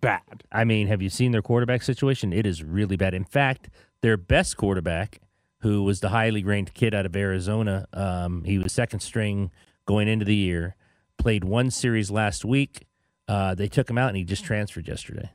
[0.00, 0.42] bad.
[0.50, 2.32] I mean, have you seen their quarterback situation?
[2.32, 3.14] It is really bad.
[3.14, 3.70] In fact,
[4.02, 5.20] their best quarterback,
[5.60, 9.50] who was the highly ranked kid out of Arizona, um, he was second string
[9.86, 10.76] going into the year,
[11.18, 12.86] played one series last week.
[13.26, 15.30] Uh, they took him out and he just transferred yesterday.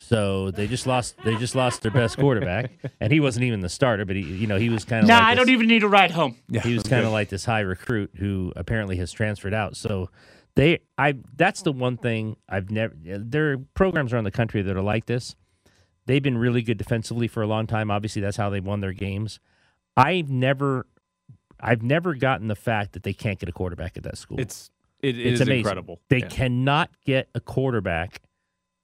[0.00, 1.16] So they just lost.
[1.24, 4.04] They just lost their best quarterback, and he wasn't even the starter.
[4.04, 5.08] But he, you know, he was kind of.
[5.08, 6.36] Nah, like I this- don't even need a ride home.
[6.62, 9.76] he was kind of like this high recruit who apparently has transferred out.
[9.76, 10.08] So
[10.54, 12.94] they, I, that's the one thing I've never.
[12.96, 15.34] There are programs around the country that are like this.
[16.06, 17.90] They've been really good defensively for a long time.
[17.90, 19.40] Obviously, that's how they won their games.
[19.98, 20.86] I've never,
[21.60, 24.40] I've never gotten the fact that they can't get a quarterback at that school.
[24.40, 24.70] It's
[25.02, 25.58] it, it it's is amazing.
[25.60, 26.00] incredible.
[26.08, 26.28] They Yeah.
[26.28, 28.22] cannot get a quarterback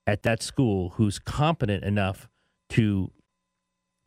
[0.07, 2.29] at that school who's competent enough
[2.71, 3.11] to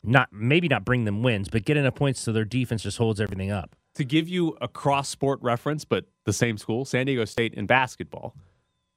[0.04, 3.20] not maybe not bring them wins, but get enough points so their defense just holds
[3.20, 3.74] everything up.
[3.94, 7.66] to give you a cross sport reference, but the same school, San Diego State in
[7.66, 8.32] basketball,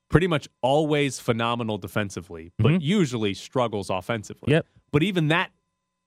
[0.09, 2.81] pretty much always phenomenal defensively, but Mhm.
[2.83, 4.51] usually struggles offensively.
[4.53, 4.67] Yep.
[4.91, 5.51] But even that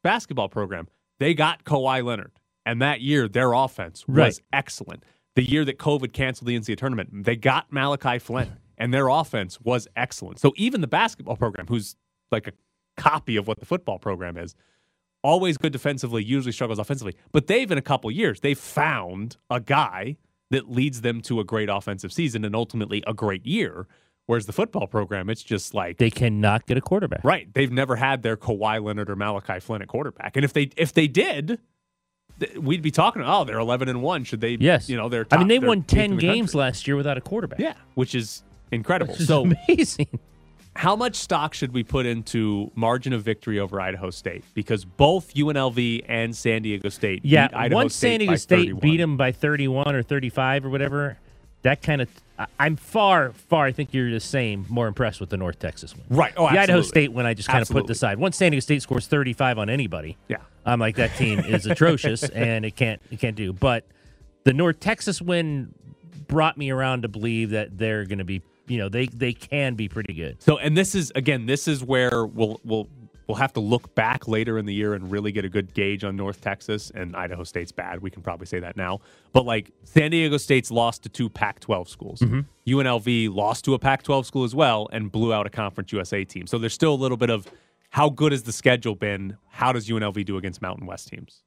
[0.04, 0.86] basketball program,
[1.18, 2.32] they got Kawhi Leonard.
[2.66, 4.40] And that year, their offense was Right.
[4.52, 5.04] excellent.
[5.36, 9.60] The year that COVID canceled the NCAA tournament, they got Malachi Flynn, and their offense
[9.60, 10.38] was excellent.
[10.38, 11.96] So even the basketball program, who's
[12.30, 12.52] like a
[12.96, 14.54] copy of what the football program is,
[15.22, 17.14] always good defensively, usually struggles offensively.
[17.32, 20.16] But they've, in a couple years, they've found a guy
[20.50, 23.88] that leads them to a great offensive season and ultimately a great year.
[24.26, 27.22] Whereas the football program, it's just like They cannot get a quarterback.
[27.24, 27.46] right.
[27.52, 30.94] They've never had their Kawhi Leonard or Malachi Flynn at quarterback, and if they if
[30.94, 31.58] they did,
[32.40, 33.22] th- we'd be talking.
[33.24, 34.24] Oh, they're eleven and one.
[34.24, 34.56] Should they?
[34.58, 34.88] Yes.
[34.88, 35.26] You know, they're.
[35.30, 36.60] I mean, they won ten the games country.
[36.60, 37.58] last year without a quarterback.
[37.60, 39.12] Yeah, which is incredible.
[39.12, 40.18] Which is so amazing.
[40.74, 44.42] how much stock should we put into margin of victory over Idaho State?
[44.54, 47.74] Because both UNLV and San Diego State Yeah, beat Idaho State.
[47.76, 48.80] once San Diego State 31.
[48.80, 51.18] beat them by 31 or 35 or whatever,
[51.62, 52.08] that kind of.
[52.58, 53.64] I'm far, far.
[53.64, 54.66] I think you're the same.
[54.68, 56.04] More impressed with the North Texas one.
[56.10, 56.32] Right.
[56.36, 56.82] Oh, the Idaho.
[56.82, 57.92] State one, I just kind of put Absolutely.
[57.92, 58.18] aside.
[58.18, 60.38] Once San Diego State scores 35 on anybody, Yeah.
[60.66, 63.52] I'm like that team is atrocious and it can't it can't do.
[63.52, 63.84] But
[64.44, 65.72] the North Texas win
[66.26, 68.42] brought me around to believe that they're going to be.
[68.66, 70.42] You know, they they can be pretty good.
[70.42, 72.88] So, and this is again, this is where we'll we'll
[73.26, 76.04] we'll have to look back later in the year and really get a good gauge
[76.04, 78.00] on North Texas and Idaho State's bad.
[78.02, 79.00] We can probably say that now.
[79.32, 82.20] But like San Diego State's lost to two Pac-12 schools.
[82.20, 82.46] Mhm.
[82.66, 86.46] UNLV lost to a Pac-12 school as well and blew out a Conference USA team.
[86.46, 87.46] So there's still a little bit of
[87.90, 89.36] how good has the schedule been?
[89.50, 91.42] How does UNLV do against Mountain West teams?